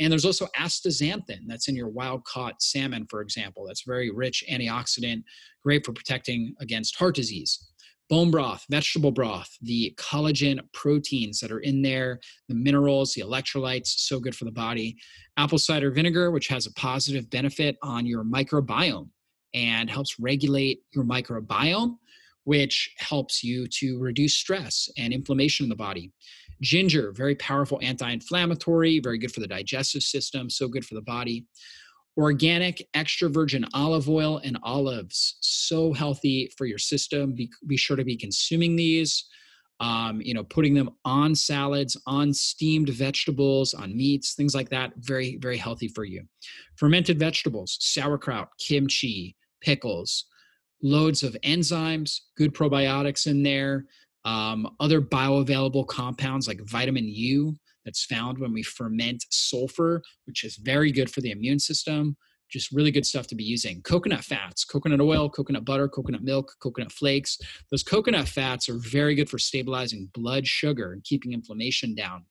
And 0.00 0.12
there's 0.12 0.24
also 0.24 0.46
astaxanthin 0.56 1.40
that's 1.46 1.68
in 1.68 1.74
your 1.74 1.88
wild 1.88 2.24
caught 2.24 2.62
salmon 2.62 3.06
for 3.10 3.20
example 3.20 3.66
that's 3.66 3.82
very 3.82 4.10
rich 4.10 4.44
antioxidant 4.50 5.22
great 5.62 5.84
for 5.84 5.92
protecting 5.92 6.54
against 6.60 6.96
heart 6.96 7.14
disease 7.14 7.67
bone 8.08 8.30
broth, 8.30 8.64
vegetable 8.70 9.10
broth, 9.10 9.56
the 9.60 9.94
collagen 9.96 10.60
proteins 10.72 11.40
that 11.40 11.52
are 11.52 11.60
in 11.60 11.82
there, 11.82 12.20
the 12.48 12.54
minerals, 12.54 13.12
the 13.14 13.22
electrolytes, 13.22 13.88
so 13.98 14.18
good 14.18 14.34
for 14.34 14.44
the 14.44 14.50
body. 14.50 14.96
Apple 15.36 15.58
cider 15.58 15.90
vinegar, 15.90 16.30
which 16.30 16.48
has 16.48 16.66
a 16.66 16.72
positive 16.72 17.28
benefit 17.30 17.76
on 17.82 18.06
your 18.06 18.24
microbiome 18.24 19.08
and 19.54 19.90
helps 19.90 20.18
regulate 20.18 20.80
your 20.94 21.04
microbiome, 21.04 21.96
which 22.44 22.94
helps 22.98 23.44
you 23.44 23.66
to 23.68 23.98
reduce 23.98 24.34
stress 24.34 24.88
and 24.96 25.12
inflammation 25.12 25.64
in 25.64 25.70
the 25.70 25.76
body. 25.76 26.10
Ginger, 26.60 27.12
very 27.12 27.36
powerful 27.36 27.78
anti 27.82 28.10
inflammatory, 28.10 28.98
very 28.98 29.18
good 29.18 29.32
for 29.32 29.40
the 29.40 29.46
digestive 29.46 30.02
system, 30.02 30.50
so 30.50 30.66
good 30.66 30.84
for 30.84 30.94
the 30.94 31.02
body 31.02 31.46
organic 32.18 32.86
extra 32.94 33.28
virgin 33.28 33.64
olive 33.74 34.08
oil 34.08 34.40
and 34.42 34.58
olives 34.64 35.36
so 35.40 35.92
healthy 35.92 36.50
for 36.58 36.66
your 36.66 36.78
system. 36.78 37.32
Be, 37.32 37.48
be 37.66 37.76
sure 37.76 37.96
to 37.96 38.04
be 38.04 38.16
consuming 38.16 38.76
these 38.76 39.24
um, 39.80 40.20
you 40.20 40.34
know 40.34 40.42
putting 40.42 40.74
them 40.74 40.90
on 41.04 41.34
salads 41.36 41.96
on 42.06 42.34
steamed 42.34 42.88
vegetables 42.88 43.72
on 43.72 43.96
meats 43.96 44.34
things 44.34 44.54
like 44.54 44.68
that. 44.70 44.92
Very 44.96 45.36
very 45.36 45.56
healthy 45.56 45.88
for 45.88 46.04
you. 46.04 46.24
Fermented 46.76 47.18
vegetables 47.18 47.78
sauerkraut 47.80 48.48
kimchi 48.58 49.36
pickles 49.60 50.26
loads 50.82 51.22
of 51.22 51.36
enzymes 51.44 52.20
good 52.36 52.54
probiotics 52.54 53.26
in 53.26 53.42
there 53.42 53.84
um, 54.24 54.68
other 54.80 55.00
bioavailable 55.00 55.86
compounds 55.86 56.46
like 56.46 56.60
vitamin 56.62 57.08
u 57.08 57.56
that's 57.88 58.04
found 58.04 58.36
when 58.38 58.52
we 58.52 58.62
ferment 58.62 59.24
sulfur, 59.30 60.02
which 60.26 60.44
is 60.44 60.56
very 60.56 60.92
good 60.92 61.10
for 61.10 61.22
the 61.22 61.30
immune 61.30 61.58
system. 61.58 62.18
Just 62.50 62.70
really 62.70 62.90
good 62.90 63.06
stuff 63.06 63.26
to 63.28 63.34
be 63.34 63.44
using. 63.44 63.80
Coconut 63.80 64.24
fats, 64.24 64.62
coconut 64.62 65.00
oil, 65.00 65.30
coconut 65.30 65.64
butter, 65.64 65.88
coconut 65.88 66.22
milk, 66.22 66.52
coconut 66.62 66.92
flakes. 66.92 67.38
Those 67.70 67.82
coconut 67.82 68.28
fats 68.28 68.68
are 68.68 68.78
very 68.78 69.14
good 69.14 69.30
for 69.30 69.38
stabilizing 69.38 70.10
blood 70.12 70.46
sugar 70.46 70.92
and 70.92 71.02
keeping 71.02 71.32
inflammation 71.32 71.94
down 71.94 72.26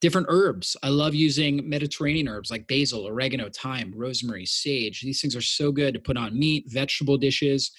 different 0.00 0.26
herbs. 0.28 0.76
I 0.82 0.88
love 0.88 1.14
using 1.14 1.66
Mediterranean 1.66 2.28
herbs 2.28 2.50
like 2.50 2.66
basil, 2.66 3.06
oregano, 3.06 3.48
thyme, 3.48 3.90
rosemary, 3.96 4.44
sage. 4.44 5.00
These 5.00 5.22
things 5.22 5.34
are 5.34 5.40
so 5.40 5.72
good 5.72 5.94
to 5.94 6.00
put 6.00 6.18
on 6.18 6.38
meat, 6.38 6.64
vegetable 6.68 7.16
dishes 7.16 7.70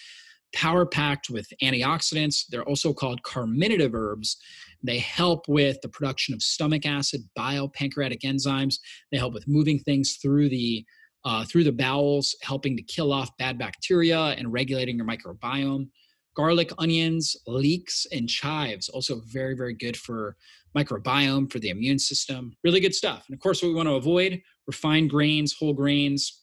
power 0.56 0.86
packed 0.86 1.30
with 1.30 1.48
antioxidants. 1.62 2.46
They're 2.50 2.64
also 2.64 2.94
called 2.94 3.22
carminative 3.22 3.94
herbs. 3.94 4.38
They 4.82 5.00
help 5.00 5.48
with 5.48 5.78
the 5.82 5.90
production 5.90 6.34
of 6.34 6.42
stomach 6.42 6.86
acid, 6.86 7.22
bile, 7.36 7.70
pancreatic 7.70 8.22
enzymes. 8.22 8.76
They 9.12 9.18
help 9.18 9.34
with 9.34 9.48
moving 9.48 9.80
things 9.80 10.18
through 10.22 10.50
the 10.50 10.86
uh, 11.26 11.44
through 11.44 11.64
the 11.64 11.72
bowels, 11.72 12.36
helping 12.42 12.78
to 12.78 12.84
kill 12.84 13.12
off 13.12 13.36
bad 13.38 13.58
bacteria 13.58 14.20
and 14.38 14.54
regulating 14.54 14.98
your 14.98 15.08
microbiome. 15.08 15.88
garlic, 16.36 16.72
onions, 16.78 17.36
leeks, 17.48 18.06
and 18.12 18.30
chives. 18.30 18.90
Also, 18.90 19.22
very, 19.26 19.56
very 19.56 19.74
good 19.74 19.98
for 19.98 20.36
microbiome, 20.78 21.52
for 21.52 21.60
the 21.60 21.70
immune 21.70 21.98
system. 22.00 22.56
Really 22.64 22.80
good 22.80 22.94
stuff. 22.94 23.24
And 23.28 23.34
of 23.34 23.40
course, 23.40 23.62
what 23.62 23.70
we 23.70 23.74
want 23.76 23.88
to 23.88 23.96
avoid 23.96 24.42
refined 24.68 25.10
grains, 25.10 25.54
whole 25.54 25.74
grains, 25.74 26.42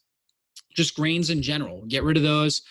just 0.75 0.95
grains 0.97 1.29
in 1.31 1.43
general. 1.43 1.85
Get 1.87 2.03
rid 2.03 2.17
of 2.17 2.23
those. 2.23 2.63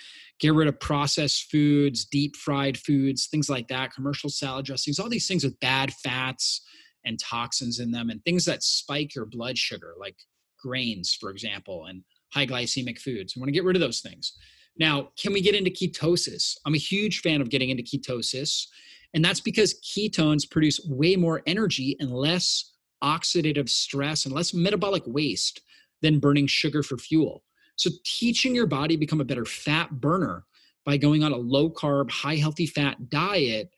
Get 0.41 0.54
rid 0.54 0.67
of 0.67 0.80
processed 0.80 1.51
foods, 1.51 2.04
deep 2.04 2.36
fried 2.36 2.77
foods, 2.77 3.27
things 3.27 3.49
like 3.49 3.67
that, 3.69 3.93
commercial 3.93 4.30
salad 4.30 4.65
dressings, 4.65 4.99
all 4.99 5.08
these 5.08 5.27
things 5.27 5.43
with 5.43 5.60
bad 5.60 5.93
fats 5.93 6.62
and 7.06 7.19
toxins 7.19 7.80
in 7.80 7.91
them, 7.91 8.10
and 8.10 8.23
things 8.25 8.43
that 8.45 8.63
spike 8.63 9.15
your 9.15 9.25
blood 9.25 9.58
sugar, 9.58 9.93
like 9.99 10.15
grains, 10.60 11.15
for 11.19 11.30
example, 11.30 11.86
and 11.86 12.04
high 12.34 12.47
glycemic 12.47 12.99
foods. 12.99 13.36
We 13.36 13.39
want 13.39 13.49
to 13.49 13.54
get 13.54 13.63
rid 13.63 13.75
of 13.75 13.82
those 13.82 14.01
things. 14.01 14.34
Now, 14.77 15.10
can 15.17 15.32
we 15.32 15.41
get 15.41 15.56
into 15.56 15.69
ketosis? 15.69 16.56
I'm 16.65 16.73
a 16.73 16.80
huge 16.80 17.21
fan 17.21 17.41
of 17.41 17.49
getting 17.49 17.69
into 17.69 17.84
ketosis, 17.84 18.65
and 19.13 19.23
that's 19.23 19.41
because 19.41 19.80
ketones 19.82 20.49
produce 20.49 20.80
way 20.88 21.15
more 21.15 21.43
energy 21.45 21.95
and 21.99 22.12
less 22.12 22.73
oxidative 23.04 23.69
stress 23.69 24.25
and 24.25 24.34
less 24.34 24.54
metabolic 24.54 25.04
waste 25.06 25.62
than 26.01 26.19
burning 26.19 26.47
sugar 26.47 26.82
for 26.82 26.97
fuel. 26.97 27.43
So, 27.76 27.90
teaching 28.06 28.56
your 28.56 28.68
body 28.68 28.96
become 28.96 29.22
a 29.22 29.26
better 29.26 29.46
fat 29.46 30.02
burner 30.02 30.46
by 30.86 30.98
going 30.98 31.24
on 31.24 31.32
a 31.32 31.38
low 31.38 31.70
carb, 31.70 32.10
high 32.10 32.36
healthy 32.36 32.66
fat 32.66 33.10
diet 33.10 33.70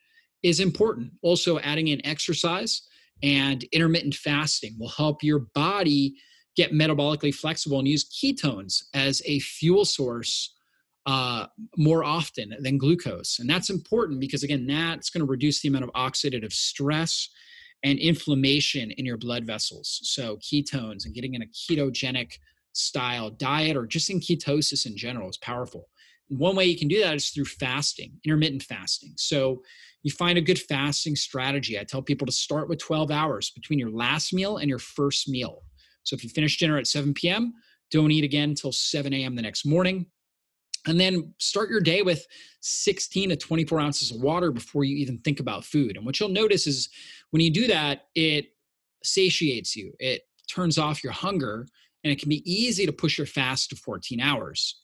is 0.43 0.59
important. 0.59 1.11
Also, 1.21 1.59
adding 1.59 1.87
in 1.87 2.05
exercise 2.05 2.81
and 3.21 3.63
intermittent 3.71 4.15
fasting 4.15 4.75
will 4.79 4.89
help 4.89 5.23
your 5.23 5.39
body 5.55 6.15
get 6.55 6.71
metabolically 6.71 7.33
flexible 7.33 7.79
and 7.79 7.87
use 7.87 8.05
ketones 8.09 8.83
as 8.93 9.21
a 9.25 9.39
fuel 9.39 9.85
source 9.85 10.53
uh, 11.05 11.47
more 11.77 12.03
often 12.03 12.55
than 12.59 12.77
glucose. 12.77 13.39
And 13.39 13.49
that's 13.49 13.69
important 13.69 14.19
because, 14.19 14.43
again, 14.43 14.67
that's 14.67 15.09
going 15.09 15.25
to 15.25 15.29
reduce 15.29 15.61
the 15.61 15.69
amount 15.69 15.85
of 15.85 15.91
oxidative 15.91 16.53
stress 16.53 17.29
and 17.83 17.99
inflammation 17.99 18.91
in 18.91 19.05
your 19.05 19.17
blood 19.17 19.45
vessels. 19.45 19.99
So, 20.03 20.37
ketones 20.37 21.05
and 21.05 21.13
getting 21.13 21.33
in 21.33 21.41
a 21.41 21.47
ketogenic 21.47 22.37
style 22.73 23.29
diet 23.29 23.77
or 23.77 23.85
just 23.85 24.09
in 24.09 24.19
ketosis 24.19 24.85
in 24.85 24.97
general 24.97 25.29
is 25.29 25.37
powerful. 25.37 25.89
One 26.29 26.55
way 26.55 26.65
you 26.65 26.77
can 26.77 26.87
do 26.87 26.99
that 27.01 27.15
is 27.15 27.29
through 27.29 27.45
fasting, 27.45 28.13
intermittent 28.25 28.63
fasting. 28.63 29.13
So, 29.17 29.61
you 30.01 30.11
find 30.11 30.37
a 30.37 30.41
good 30.41 30.59
fasting 30.59 31.15
strategy. 31.15 31.79
I 31.79 31.85
tell 31.85 32.01
people 32.01 32.27
to 32.27 32.33
start 32.33 32.67
with 32.67 32.79
12 32.79 33.09
hours 33.09 33.51
between 33.51 33.79
your 33.79 33.89
last 33.89 34.33
meal 34.33 34.57
and 34.57 34.67
your 34.67 34.79
first 34.79 35.29
meal. 35.29 35.63
So, 36.03 36.15
if 36.15 36.23
you 36.23 36.29
finish 36.29 36.57
dinner 36.57 36.77
at 36.77 36.87
7 36.87 37.13
p.m., 37.13 37.53
don't 37.91 38.11
eat 38.11 38.23
again 38.23 38.49
until 38.49 38.71
7 38.71 39.13
a.m. 39.13 39.35
the 39.35 39.41
next 39.41 39.65
morning 39.65 40.07
and 40.87 40.99
then 40.99 41.33
start 41.39 41.69
your 41.69 41.79
day 41.79 42.01
with 42.01 42.25
16 42.61 43.29
to 43.29 43.35
24 43.35 43.79
ounces 43.79 44.11
of 44.11 44.21
water 44.21 44.51
before 44.51 44.83
you 44.83 44.97
even 44.97 45.19
think 45.19 45.39
about 45.39 45.63
food. 45.63 45.95
And 45.95 46.05
what 46.05 46.19
you'll 46.19 46.29
notice 46.29 46.67
is 46.67 46.89
when 47.31 47.41
you 47.41 47.51
do 47.51 47.67
that, 47.67 48.07
it 48.15 48.47
satiates 49.03 49.75
you, 49.75 49.93
it 49.99 50.23
turns 50.49 50.77
off 50.77 51.03
your 51.03 51.13
hunger, 51.13 51.67
and 52.03 52.11
it 52.11 52.19
can 52.19 52.29
be 52.29 52.43
easy 52.51 52.85
to 52.85 52.91
push 52.91 53.17
your 53.17 53.27
fast 53.27 53.69
to 53.69 53.75
14 53.75 54.19
hours. 54.19 54.81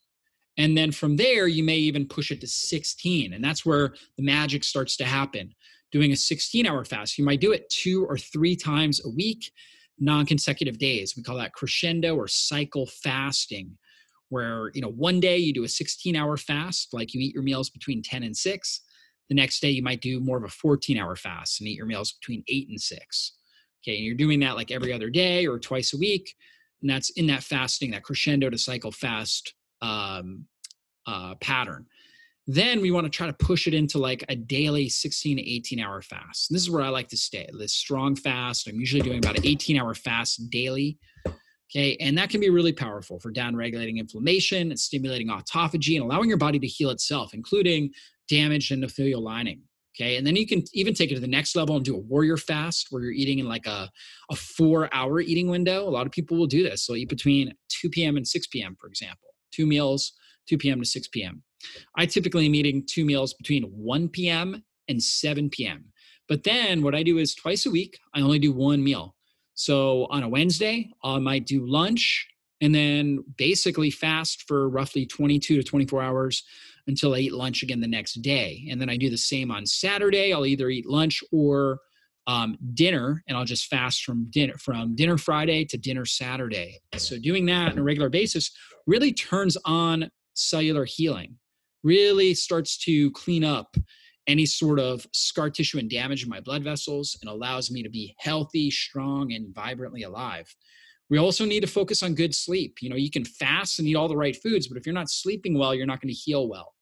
And 0.57 0.77
then 0.77 0.91
from 0.91 1.15
there, 1.15 1.47
you 1.47 1.63
may 1.63 1.77
even 1.77 2.07
push 2.07 2.31
it 2.31 2.41
to 2.41 2.47
16. 2.47 3.33
And 3.33 3.43
that's 3.43 3.65
where 3.65 3.93
the 4.17 4.23
magic 4.23 4.63
starts 4.63 4.97
to 4.97 5.05
happen. 5.05 5.53
Doing 5.91 6.11
a 6.11 6.17
16 6.17 6.65
hour 6.65 6.85
fast, 6.85 7.17
you 7.17 7.25
might 7.25 7.41
do 7.41 7.51
it 7.51 7.69
two 7.69 8.05
or 8.05 8.17
three 8.17 8.55
times 8.55 9.03
a 9.03 9.09
week, 9.09 9.51
non 9.97 10.25
consecutive 10.25 10.77
days. 10.77 11.15
We 11.15 11.23
call 11.23 11.37
that 11.37 11.53
crescendo 11.53 12.15
or 12.15 12.27
cycle 12.27 12.85
fasting 12.85 13.77
where 14.29 14.71
you 14.73 14.81
know 14.81 14.89
one 14.89 15.19
day 15.19 15.37
you 15.37 15.53
do 15.53 15.63
a 15.63 15.69
16 15.69 16.15
hour 16.15 16.37
fast 16.37 16.93
like 16.93 17.13
you 17.13 17.19
eat 17.19 17.33
your 17.33 17.43
meals 17.43 17.69
between 17.69 18.01
10 18.01 18.23
and 18.23 18.35
6 18.35 18.81
the 19.27 19.35
next 19.35 19.59
day 19.59 19.69
you 19.69 19.83
might 19.83 20.01
do 20.01 20.19
more 20.19 20.37
of 20.37 20.43
a 20.43 20.49
14 20.49 20.97
hour 20.97 21.15
fast 21.15 21.59
and 21.59 21.67
eat 21.67 21.77
your 21.77 21.85
meals 21.85 22.13
between 22.13 22.43
8 22.47 22.69
and 22.69 22.79
6 22.79 23.33
okay 23.83 23.97
and 23.97 24.05
you're 24.05 24.15
doing 24.15 24.39
that 24.39 24.55
like 24.55 24.71
every 24.71 24.93
other 24.93 25.09
day 25.09 25.45
or 25.45 25.59
twice 25.59 25.93
a 25.93 25.97
week 25.97 26.35
and 26.81 26.89
that's 26.89 27.09
in 27.11 27.27
that 27.27 27.43
fasting 27.43 27.91
that 27.91 28.03
crescendo 28.03 28.49
to 28.49 28.57
cycle 28.57 28.91
fast 28.91 29.53
um, 29.81 30.45
uh, 31.05 31.35
pattern. 31.35 31.85
Then 32.47 32.81
we 32.81 32.89
want 32.89 33.05
to 33.05 33.11
try 33.11 33.27
to 33.27 33.33
push 33.33 33.67
it 33.67 33.75
into 33.75 33.99
like 33.99 34.23
a 34.27 34.35
daily 34.35 34.89
16 34.89 35.37
to 35.37 35.43
18 35.43 35.79
hour 35.79 36.01
fast. 36.01 36.49
And 36.49 36.55
this 36.55 36.63
is 36.63 36.69
where 36.71 36.81
i 36.81 36.89
like 36.89 37.07
to 37.09 37.17
stay 37.17 37.47
this 37.53 37.73
strong 37.73 38.15
fast. 38.15 38.67
I'm 38.67 38.79
usually 38.79 39.03
doing 39.03 39.19
about 39.19 39.37
an 39.37 39.45
18 39.45 39.77
hour 39.77 39.93
fast 39.93 40.49
daily 40.49 40.97
Okay, 41.71 41.95
and 41.99 42.17
that 42.17 42.31
can 42.31 42.39
be 42.39 42.49
really 42.49 42.73
powerful 42.73 43.19
for 43.19 43.29
down 43.29 43.55
regulating 43.55 43.99
inflammation 43.99 44.71
and 44.71 44.79
stimulating 44.79 45.27
autophagy 45.27 45.95
and 45.95 46.03
allowing 46.03 46.27
your 46.27 46.37
body 46.37 46.57
to 46.57 46.65
heal 46.65 46.89
itself, 46.89 47.33
including 47.33 47.91
damaged 48.27 48.71
endothelial 48.71 49.21
lining. 49.21 49.61
Okay, 49.99 50.15
and 50.15 50.25
then 50.25 50.37
you 50.37 50.47
can 50.47 50.63
even 50.73 50.93
take 50.93 51.11
it 51.11 51.15
to 51.15 51.19
the 51.19 51.27
next 51.27 51.57
level 51.57 51.75
and 51.75 51.83
do 51.83 51.95
a 51.95 51.99
warrior 51.99 52.37
fast 52.37 52.87
where 52.89 53.03
you're 53.03 53.11
eating 53.11 53.39
in 53.39 53.49
like 53.49 53.65
a, 53.65 53.89
a 54.31 54.35
four 54.35 54.93
hour 54.93 55.19
eating 55.19 55.49
window. 55.49 55.85
A 55.85 55.89
lot 55.89 56.05
of 56.05 56.13
people 56.13 56.37
will 56.37 56.47
do 56.47 56.63
this. 56.63 56.87
They'll 56.87 56.95
eat 56.95 57.09
between 57.09 57.53
2 57.81 57.89
p.m. 57.89 58.15
and 58.15 58.25
6 58.25 58.47
p.m., 58.47 58.77
for 58.79 58.87
example, 58.87 59.29
two 59.51 59.65
meals, 59.65 60.13
2 60.47 60.57
p.m. 60.57 60.79
to 60.79 60.85
6 60.85 61.07
p.m. 61.09 61.43
I 61.97 62.05
typically 62.05 62.45
am 62.45 62.55
eating 62.55 62.85
two 62.89 63.03
meals 63.03 63.33
between 63.33 63.63
1 63.63 64.07
p.m. 64.09 64.63
and 64.87 65.03
7 65.03 65.49
p.m. 65.49 65.85
But 66.29 66.43
then 66.43 66.81
what 66.81 66.95
I 66.95 67.03
do 67.03 67.17
is 67.17 67.35
twice 67.35 67.65
a 67.65 67.71
week, 67.71 67.99
I 68.13 68.21
only 68.21 68.39
do 68.39 68.53
one 68.53 68.81
meal. 68.81 69.15
So 69.55 70.07
on 70.11 70.23
a 70.23 70.29
Wednesday, 70.29 70.89
I 71.03 71.19
might 71.19 71.45
do 71.45 71.65
lunch 71.65 72.25
and 72.61 72.73
then 72.73 73.23
basically 73.37 73.89
fast 73.89 74.43
for 74.47 74.69
roughly 74.69 75.05
22 75.05 75.57
to 75.57 75.63
24 75.63 76.01
hours 76.01 76.43
until 76.89 77.15
I 77.15 77.19
eat 77.19 77.33
lunch 77.33 77.63
again 77.63 77.79
the 77.79 77.87
next 77.87 78.15
day. 78.21 78.67
And 78.69 78.81
then 78.81 78.89
I 78.89 78.97
do 78.97 79.09
the 79.09 79.17
same 79.17 79.51
on 79.51 79.65
Saturday. 79.65 80.33
I'll 80.33 80.45
either 80.45 80.69
eat 80.69 80.85
lunch 80.85 81.23
or 81.31 81.79
um, 82.27 82.57
dinner, 82.73 83.23
and 83.27 83.37
I'll 83.37 83.45
just 83.45 83.67
fast 83.67 84.03
from 84.03 84.27
dinner 84.29 84.55
from 84.57 84.95
dinner 84.95 85.17
Friday 85.17 85.65
to 85.65 85.77
dinner 85.77 86.05
Saturday. 86.05 86.79
So 86.97 87.17
doing 87.17 87.45
that 87.47 87.71
on 87.71 87.79
a 87.79 87.83
regular 87.83 88.09
basis 88.09 88.51
really 88.85 89.13
turns 89.13 89.57
on 89.65 90.11
cellular 90.33 90.85
healing, 90.85 91.37
really 91.83 92.33
starts 92.33 92.77
to 92.85 93.09
clean 93.11 93.43
up 93.43 93.75
any 94.27 94.45
sort 94.45 94.79
of 94.79 95.07
scar 95.11 95.49
tissue 95.49 95.79
and 95.79 95.89
damage 95.89 96.23
in 96.23 96.29
my 96.29 96.39
blood 96.39 96.63
vessels 96.63 97.17
and 97.21 97.29
allows 97.29 97.71
me 97.71 97.81
to 97.81 97.89
be 97.89 98.15
healthy, 98.19 98.69
strong, 98.69 99.33
and 99.33 99.53
vibrantly 99.55 100.03
alive. 100.03 100.53
We 101.09 101.17
also 101.17 101.45
need 101.45 101.61
to 101.61 101.67
focus 101.67 102.03
on 102.03 102.13
good 102.13 102.35
sleep. 102.35 102.77
You 102.81 102.91
know, 102.91 102.95
you 102.95 103.09
can 103.09 103.25
fast 103.25 103.79
and 103.79 103.87
eat 103.87 103.95
all 103.95 104.07
the 104.07 104.15
right 104.15 104.35
foods, 104.35 104.67
but 104.67 104.77
if 104.77 104.85
you're 104.85 104.93
not 104.93 105.09
sleeping 105.09 105.57
well, 105.57 105.73
you're 105.73 105.87
not 105.87 105.99
going 105.99 106.13
to 106.13 106.19
heal 106.19 106.47
well. 106.47 106.75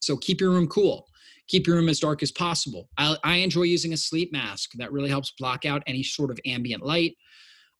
So 0.00 0.16
keep 0.16 0.40
your 0.40 0.50
room 0.50 0.68
cool. 0.68 1.06
Keep 1.48 1.66
your 1.66 1.76
room 1.76 1.88
as 1.88 2.00
dark 2.00 2.22
as 2.22 2.30
possible. 2.30 2.88
I, 2.98 3.16
I 3.24 3.36
enjoy 3.36 3.62
using 3.62 3.92
a 3.92 3.96
sleep 3.96 4.32
mask 4.32 4.72
that 4.74 4.92
really 4.92 5.08
helps 5.08 5.32
block 5.38 5.64
out 5.64 5.82
any 5.86 6.02
sort 6.02 6.30
of 6.30 6.38
ambient 6.44 6.84
light. 6.84 7.16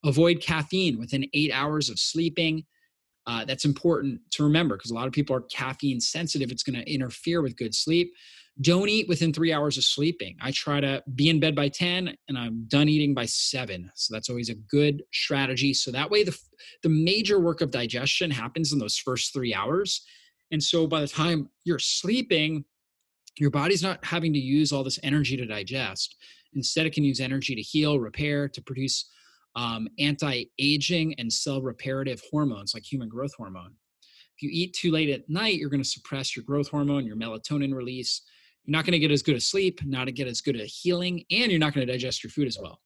Avoid 0.03 0.41
caffeine 0.41 0.97
within 0.97 1.25
eight 1.33 1.51
hours 1.53 1.89
of 1.89 1.99
sleeping. 1.99 2.63
Uh, 3.27 3.45
that's 3.45 3.65
important 3.65 4.19
to 4.31 4.43
remember 4.43 4.75
because 4.75 4.89
a 4.89 4.95
lot 4.95 5.05
of 5.05 5.13
people 5.13 5.35
are 5.35 5.41
caffeine 5.41 5.99
sensitive. 5.99 6.51
It's 6.51 6.63
going 6.63 6.79
to 6.79 6.91
interfere 6.91 7.41
with 7.41 7.57
good 7.57 7.75
sleep 7.75 8.11
don't 8.61 8.89
eat 8.89 9.07
within 9.07 9.31
three 9.31 9.53
hours 9.53 9.77
of 9.77 9.83
sleeping. 9.83 10.35
I 10.41 10.51
try 10.51 10.81
to 10.81 11.01
be 11.15 11.29
in 11.29 11.39
bed 11.39 11.55
by 11.55 11.69
10 11.69 12.13
and 12.27 12.37
I'm 12.37 12.65
done 12.67 12.89
eating 12.89 13.13
by 13.13 13.25
seven. 13.25 13.89
So 13.95 14.13
that's 14.13 14.29
always 14.29 14.49
a 14.49 14.55
good 14.55 15.03
strategy. 15.13 15.73
So 15.73 15.91
that 15.91 16.09
way, 16.09 16.23
the, 16.23 16.37
the 16.83 16.89
major 16.89 17.39
work 17.39 17.61
of 17.61 17.71
digestion 17.71 18.29
happens 18.29 18.73
in 18.73 18.79
those 18.79 18.97
first 18.97 19.33
three 19.33 19.53
hours. 19.53 20.05
And 20.51 20.63
so 20.63 20.87
by 20.87 21.01
the 21.01 21.07
time 21.07 21.49
you're 21.63 21.79
sleeping, 21.79 22.65
your 23.37 23.51
body's 23.51 23.83
not 23.83 24.03
having 24.03 24.33
to 24.33 24.39
use 24.39 24.71
all 24.71 24.83
this 24.83 24.99
energy 25.03 25.37
to 25.37 25.45
digest. 25.45 26.15
Instead, 26.53 26.85
it 26.85 26.93
can 26.93 27.03
use 27.03 27.19
energy 27.19 27.55
to 27.55 27.61
heal, 27.61 27.99
repair, 27.99 28.49
to 28.49 28.61
produce 28.61 29.09
um, 29.55 29.87
anti 29.99 30.45
aging 30.57 31.15
and 31.19 31.31
cell 31.31 31.61
reparative 31.61 32.21
hormones 32.31 32.73
like 32.73 32.83
human 32.83 33.09
growth 33.09 33.33
hormone. 33.35 33.73
If 34.35 34.43
you 34.43 34.49
eat 34.51 34.73
too 34.73 34.91
late 34.91 35.09
at 35.09 35.29
night, 35.29 35.55
you're 35.55 35.69
going 35.69 35.83
to 35.83 35.87
suppress 35.87 36.35
your 36.35 36.45
growth 36.45 36.69
hormone, 36.69 37.05
your 37.05 37.17
melatonin 37.17 37.73
release 37.73 38.21
you're 38.69 38.77
not 38.77 38.85
going 38.85 38.93
to 38.93 38.99
get 38.99 39.11
as 39.11 39.23
good 39.23 39.35
a 39.35 39.39
sleep, 39.39 39.83
not 39.83 40.05
to 40.05 40.11
get 40.11 40.27
as 40.27 40.41
good 40.41 40.59
a 40.59 40.65
healing, 40.65 41.25
and 41.31 41.51
you're 41.51 41.59
not 41.59 41.73
going 41.73 41.85
to 41.85 41.91
digest 41.91 42.23
your 42.23 42.29
food 42.29 42.47
as 42.47 42.59
well. 42.61 42.79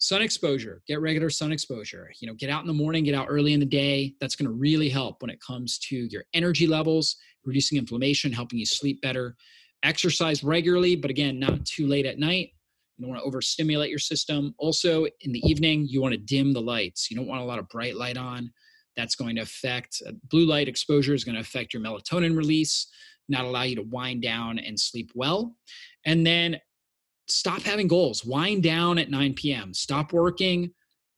Sun 0.00 0.22
exposure, 0.22 0.82
get 0.88 1.00
regular 1.00 1.30
sun 1.30 1.52
exposure. 1.52 2.10
You 2.20 2.26
know, 2.26 2.34
get 2.34 2.50
out 2.50 2.62
in 2.62 2.66
the 2.66 2.72
morning, 2.72 3.04
get 3.04 3.14
out 3.14 3.26
early 3.28 3.52
in 3.52 3.60
the 3.60 3.66
day. 3.66 4.14
That's 4.20 4.34
going 4.34 4.48
to 4.48 4.52
really 4.52 4.88
help 4.88 5.20
when 5.20 5.30
it 5.30 5.38
comes 5.46 5.78
to 5.88 5.94
your 6.10 6.24
energy 6.32 6.66
levels, 6.66 7.16
reducing 7.44 7.78
inflammation, 7.78 8.32
helping 8.32 8.58
you 8.58 8.66
sleep 8.66 9.02
better. 9.02 9.36
Exercise 9.82 10.42
regularly, 10.42 10.96
but 10.96 11.10
again, 11.10 11.38
not 11.38 11.64
too 11.66 11.86
late 11.86 12.06
at 12.06 12.18
night. 12.18 12.50
You 12.96 13.04
don't 13.04 13.10
want 13.10 13.22
to 13.22 13.26
overstimulate 13.26 13.90
your 13.90 13.98
system. 13.98 14.54
Also, 14.58 15.06
in 15.20 15.32
the 15.32 15.46
evening, 15.48 15.86
you 15.88 16.02
want 16.02 16.12
to 16.12 16.18
dim 16.18 16.52
the 16.52 16.60
lights. 16.60 17.10
You 17.10 17.16
don't 17.16 17.28
want 17.28 17.42
a 17.42 17.46
lot 17.46 17.58
of 17.58 17.68
bright 17.68 17.96
light 17.96 18.16
on. 18.16 18.50
That's 18.96 19.14
going 19.14 19.36
to 19.36 19.42
affect 19.42 20.02
uh, 20.06 20.12
blue 20.30 20.46
light 20.46 20.68
exposure 20.68 21.14
is 21.14 21.24
going 21.24 21.36
to 21.36 21.40
affect 21.40 21.72
your 21.72 21.82
melatonin 21.82 22.36
release 22.36 22.88
not 23.30 23.44
allow 23.44 23.62
you 23.62 23.76
to 23.76 23.82
wind 23.82 24.22
down 24.22 24.58
and 24.58 24.78
sleep 24.78 25.12
well. 25.14 25.54
And 26.04 26.26
then 26.26 26.58
stop 27.30 27.62
having 27.62 27.88
goals. 27.88 28.24
Wind 28.24 28.62
down 28.62 28.98
at 28.98 29.10
9 29.10 29.34
p.m. 29.34 29.74
Stop 29.74 30.12
working. 30.12 30.72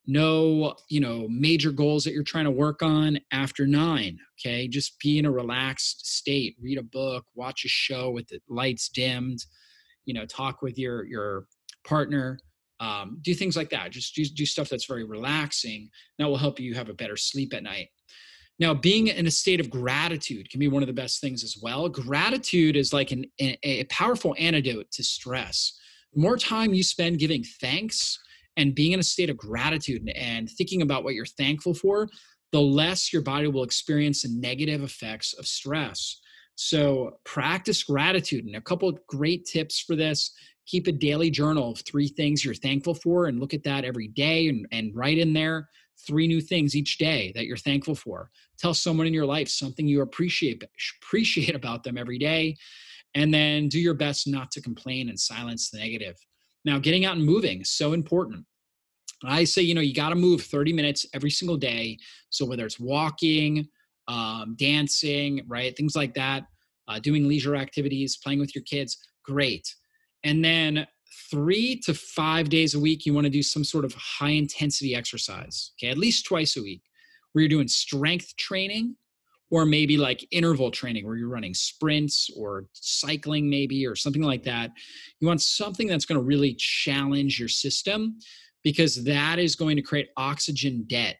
No 0.05 0.75
you 0.89 0.99
know 0.99 1.27
major 1.29 1.71
goals 1.71 2.03
that 2.03 2.13
you're 2.13 2.23
trying 2.23 2.43
to 2.43 2.51
work 2.51 2.81
on 2.81 3.19
after 3.31 3.65
nine 3.65 4.19
okay? 4.39 4.67
Just 4.67 4.99
be 4.99 5.17
in 5.17 5.25
a 5.25 5.31
relaxed 5.31 6.05
state. 6.05 6.55
Read 6.61 6.77
a 6.77 6.83
book. 6.83 7.25
Watch 7.35 7.65
a 7.65 7.69
show 7.69 8.11
with 8.11 8.27
the 8.27 8.39
lights 8.49 8.89
dimmed. 8.89 9.39
You 10.05 10.13
know 10.13 10.25
talk 10.25 10.61
with 10.61 10.77
your 10.77 11.05
your 11.05 11.45
partner. 11.85 12.39
Um, 12.79 13.19
do 13.21 13.33
things 13.33 13.55
like 13.55 13.69
that. 13.69 13.91
Just 13.91 14.13
do, 14.13 14.25
do 14.25 14.45
stuff 14.45 14.67
that's 14.67 14.87
very 14.87 15.05
relaxing 15.05 15.89
that 16.19 16.27
will 16.27 16.37
help 16.37 16.59
you 16.59 16.73
have 16.73 16.89
a 16.89 16.93
better 16.93 17.15
sleep 17.15 17.53
at 17.53 17.63
night. 17.63 17.87
Now 18.59 18.73
being 18.73 19.07
in 19.07 19.25
a 19.25 19.31
state 19.31 19.61
of 19.61 19.69
gratitude 19.69 20.49
can 20.49 20.59
be 20.59 20.67
one 20.67 20.83
of 20.83 20.87
the 20.87 20.93
best 20.93 21.21
things 21.21 21.43
as 21.43 21.57
well. 21.61 21.87
Gratitude 21.87 22.75
is 22.75 22.91
like 22.91 23.11
an, 23.11 23.25
a, 23.39 23.57
a 23.63 23.83
powerful 23.85 24.35
antidote 24.37 24.91
to 24.91 25.03
stress 25.03 25.79
more 26.15 26.37
time 26.37 26.73
you 26.73 26.83
spend 26.83 27.19
giving 27.19 27.43
thanks 27.43 28.19
and 28.57 28.75
being 28.75 28.91
in 28.91 28.99
a 28.99 29.03
state 29.03 29.29
of 29.29 29.37
gratitude 29.37 30.07
and 30.15 30.49
thinking 30.49 30.81
about 30.81 31.03
what 31.03 31.15
you're 31.15 31.25
thankful 31.25 31.73
for, 31.73 32.07
the 32.51 32.61
less 32.61 33.11
your 33.11 33.21
body 33.21 33.47
will 33.47 33.63
experience 33.63 34.21
the 34.21 34.29
negative 34.29 34.83
effects 34.83 35.33
of 35.33 35.47
stress. 35.47 36.19
So 36.55 37.17
practice 37.23 37.83
gratitude. 37.83 38.45
And 38.45 38.55
a 38.55 38.61
couple 38.61 38.91
great 39.07 39.45
tips 39.45 39.79
for 39.79 39.95
this 39.95 40.31
keep 40.65 40.87
a 40.87 40.91
daily 40.91 41.29
journal 41.29 41.71
of 41.71 41.79
three 41.79 42.07
things 42.07 42.45
you're 42.45 42.53
thankful 42.53 42.93
for 42.93 43.25
and 43.25 43.39
look 43.39 43.53
at 43.53 43.63
that 43.63 43.83
every 43.83 44.07
day 44.07 44.47
and, 44.47 44.65
and 44.71 44.95
write 44.95 45.17
in 45.17 45.33
there 45.33 45.67
three 46.05 46.27
new 46.27 46.41
things 46.41 46.75
each 46.75 46.97
day 46.97 47.31
that 47.35 47.45
you're 47.45 47.57
thankful 47.57 47.95
for. 47.95 48.29
Tell 48.57 48.73
someone 48.73 49.07
in 49.07 49.13
your 49.13 49.25
life 49.25 49.49
something 49.49 49.87
you 49.87 50.01
appreciate 50.01 50.63
appreciate 51.01 51.55
about 51.55 51.83
them 51.83 51.97
every 51.97 52.17
day. 52.17 52.57
And 53.15 53.33
then 53.33 53.67
do 53.67 53.79
your 53.79 53.93
best 53.93 54.27
not 54.27 54.51
to 54.51 54.61
complain 54.61 55.09
and 55.09 55.19
silence 55.19 55.69
the 55.69 55.77
negative. 55.77 56.17
Now, 56.65 56.79
getting 56.79 57.05
out 57.05 57.15
and 57.15 57.25
moving, 57.25 57.63
so 57.63 57.93
important. 57.93 58.45
I 59.25 59.43
say, 59.43 59.61
you 59.61 59.75
know, 59.75 59.81
you 59.81 59.93
got 59.93 60.09
to 60.09 60.15
move 60.15 60.41
30 60.41 60.73
minutes 60.73 61.05
every 61.13 61.29
single 61.29 61.57
day. 61.57 61.97
So 62.29 62.45
whether 62.45 62.65
it's 62.65 62.79
walking, 62.79 63.67
um, 64.07 64.55
dancing, 64.57 65.41
right, 65.47 65.75
things 65.75 65.95
like 65.95 66.13
that, 66.15 66.43
uh, 66.87 66.99
doing 66.99 67.27
leisure 67.27 67.55
activities, 67.55 68.17
playing 68.17 68.39
with 68.39 68.53
your 68.55 68.63
kids, 68.63 68.97
great. 69.23 69.73
And 70.23 70.43
then 70.43 70.87
three 71.29 71.79
to 71.85 71.93
five 71.93 72.49
days 72.49 72.75
a 72.75 72.79
week, 72.79 73.05
you 73.05 73.13
want 73.13 73.25
to 73.25 73.29
do 73.31 73.43
some 73.43 73.63
sort 73.63 73.85
of 73.85 73.93
high 73.93 74.31
intensity 74.31 74.95
exercise, 74.95 75.71
okay, 75.77 75.89
at 75.89 75.97
least 75.97 76.25
twice 76.25 76.57
a 76.57 76.61
week, 76.61 76.81
where 77.31 77.43
you're 77.43 77.49
doing 77.49 77.67
strength 77.67 78.35
training 78.37 78.95
or 79.53 79.67
maybe 79.67 79.97
like 79.97 80.25
interval 80.31 80.71
training 80.71 81.05
where 81.05 81.15
you're 81.15 81.29
running 81.29 81.53
sprints 81.53 82.27
or 82.35 82.65
cycling 82.73 83.47
maybe 83.47 83.85
or 83.85 83.95
something 83.95 84.23
like 84.23 84.41
that 84.41 84.71
you 85.19 85.27
want 85.27 85.41
something 85.41 85.87
that's 85.87 86.05
going 86.05 86.19
to 86.19 86.25
really 86.25 86.55
challenge 86.55 87.39
your 87.39 87.47
system 87.47 88.17
because 88.63 89.03
that 89.03 89.37
is 89.37 89.55
going 89.55 89.75
to 89.75 89.81
create 89.83 90.07
oxygen 90.17 90.83
debt 90.87 91.17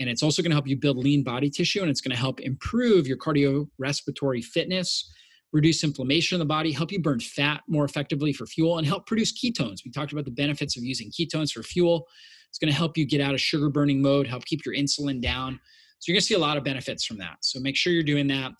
and 0.00 0.10
it's 0.10 0.22
also 0.22 0.42
going 0.42 0.50
to 0.50 0.56
help 0.56 0.66
you 0.66 0.76
build 0.76 0.96
lean 0.96 1.22
body 1.22 1.48
tissue 1.48 1.80
and 1.80 1.88
it's 1.88 2.00
going 2.00 2.10
to 2.10 2.16
help 2.16 2.40
improve 2.40 3.06
your 3.06 3.16
cardiorespiratory 3.16 4.42
fitness 4.42 5.08
reduce 5.52 5.84
inflammation 5.84 6.34
in 6.34 6.40
the 6.40 6.44
body 6.44 6.72
help 6.72 6.90
you 6.90 7.00
burn 7.00 7.20
fat 7.20 7.62
more 7.68 7.84
effectively 7.84 8.32
for 8.32 8.46
fuel 8.46 8.78
and 8.78 8.86
help 8.86 9.06
produce 9.06 9.32
ketones. 9.32 9.84
We 9.84 9.92
talked 9.92 10.10
about 10.10 10.24
the 10.24 10.32
benefits 10.32 10.76
of 10.76 10.82
using 10.82 11.10
ketones 11.10 11.52
for 11.52 11.62
fuel. 11.62 12.08
It's 12.48 12.58
going 12.58 12.70
to 12.70 12.76
help 12.76 12.98
you 12.98 13.06
get 13.06 13.20
out 13.20 13.32
of 13.32 13.40
sugar 13.40 13.70
burning 13.70 14.02
mode 14.02 14.26
help 14.26 14.44
keep 14.44 14.66
your 14.66 14.74
insulin 14.74 15.22
down 15.22 15.60
so 15.98 16.10
you're 16.10 16.14
going 16.14 16.20
to 16.20 16.26
see 16.26 16.34
a 16.34 16.38
lot 16.38 16.56
of 16.56 16.64
benefits 16.64 17.04
from 17.04 17.18
that. 17.18 17.38
So 17.40 17.60
make 17.60 17.76
sure 17.76 17.92
you're 17.92 18.02
doing 18.02 18.26
that. 18.28 18.52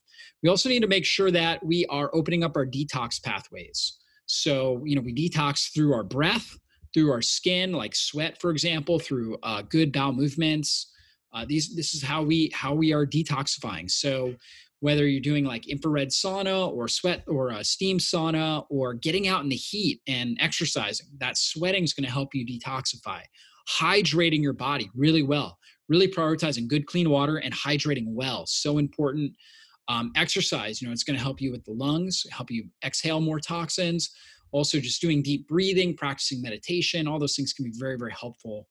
We 0.42 0.48
also 0.48 0.68
need 0.68 0.80
to 0.80 0.88
make 0.88 1.04
sure 1.04 1.30
that 1.30 1.64
we 1.64 1.86
are 1.86 2.10
opening 2.14 2.44
up 2.44 2.56
our 2.56 2.66
detox 2.66 3.22
pathways. 3.22 3.98
So, 4.26 4.82
you 4.84 4.96
know, 4.96 5.02
we 5.02 5.14
detox 5.14 5.72
through 5.72 5.94
our 5.94 6.02
breath, 6.04 6.58
through 6.92 7.10
our 7.10 7.22
skin, 7.22 7.72
like 7.72 7.94
sweat, 7.94 8.40
for 8.40 8.50
example, 8.50 8.98
through 8.98 9.38
uh, 9.42 9.62
good 9.62 9.92
bowel 9.92 10.12
movements. 10.12 10.92
Uh, 11.32 11.44
these, 11.46 11.74
this 11.74 11.94
is 11.94 12.02
how 12.02 12.22
we 12.22 12.50
how 12.54 12.74
we 12.74 12.92
are 12.92 13.06
detoxifying. 13.06 13.90
So, 13.90 14.34
whether 14.80 15.06
you're 15.06 15.20
doing 15.20 15.44
like 15.44 15.68
infrared 15.68 16.08
sauna 16.08 16.70
or 16.70 16.86
sweat 16.86 17.24
or 17.26 17.48
a 17.48 17.64
steam 17.64 17.98
sauna 17.98 18.66
or 18.68 18.92
getting 18.92 19.26
out 19.26 19.42
in 19.42 19.48
the 19.48 19.56
heat 19.56 20.00
and 20.06 20.36
exercising, 20.38 21.06
that 21.18 21.38
sweating 21.38 21.82
is 21.82 21.94
going 21.94 22.04
to 22.04 22.12
help 22.12 22.34
you 22.34 22.44
detoxify. 22.44 23.20
Hydrating 23.80 24.42
your 24.42 24.52
body 24.52 24.90
really 24.94 25.22
well 25.22 25.58
really 25.88 26.08
prioritizing 26.08 26.68
good 26.68 26.86
clean 26.86 27.10
water 27.10 27.36
and 27.38 27.54
hydrating 27.54 28.06
well 28.08 28.46
so 28.46 28.78
important. 28.78 29.32
Um, 29.88 30.10
exercise 30.16 30.82
you 30.82 30.88
know 30.88 30.92
it's 30.92 31.04
going 31.04 31.16
to 31.16 31.22
help 31.22 31.40
you 31.40 31.52
with 31.52 31.64
the 31.64 31.72
lungs 31.72 32.26
help 32.30 32.50
you 32.50 32.64
exhale 32.84 33.20
more 33.20 33.38
toxins. 33.38 34.10
Also 34.50 34.80
just 34.80 35.00
doing 35.00 35.22
deep 35.22 35.46
breathing 35.46 35.96
practicing 35.96 36.42
meditation 36.42 37.06
all 37.06 37.20
those 37.20 37.36
things 37.36 37.52
can 37.52 37.64
be 37.64 37.72
very 37.78 37.96
very 37.96 38.12
helpful 38.12 38.66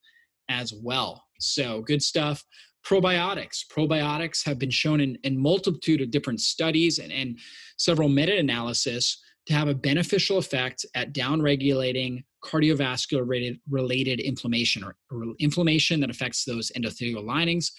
as 0.49 0.73
well. 0.73 1.23
So 1.39 1.81
good 1.81 2.01
stuff. 2.01 2.43
Probiotics. 2.85 3.65
Probiotics 3.67 4.45
have 4.45 4.59
been 4.59 4.69
shown 4.69 5.01
in, 5.01 5.17
in 5.23 5.41
multitude 5.41 6.01
of 6.01 6.11
different 6.11 6.39
studies 6.39 6.99
and, 6.99 7.11
and 7.11 7.39
several 7.77 8.09
meta-analysis 8.09 9.21
to 9.47 9.53
have 9.53 9.67
a 9.67 9.75
beneficial 9.75 10.37
effect 10.37 10.85
at 10.95 11.13
downregulating 11.13 12.23
cardiovascular 12.45 13.27
related, 13.27 13.59
related 13.69 14.19
inflammation 14.19 14.83
or, 14.83 14.95
or 15.11 15.33
inflammation 15.39 15.99
that 15.99 16.09
affects 16.09 16.45
those 16.45 16.71
endothelial 16.77 17.25
linings. 17.25 17.71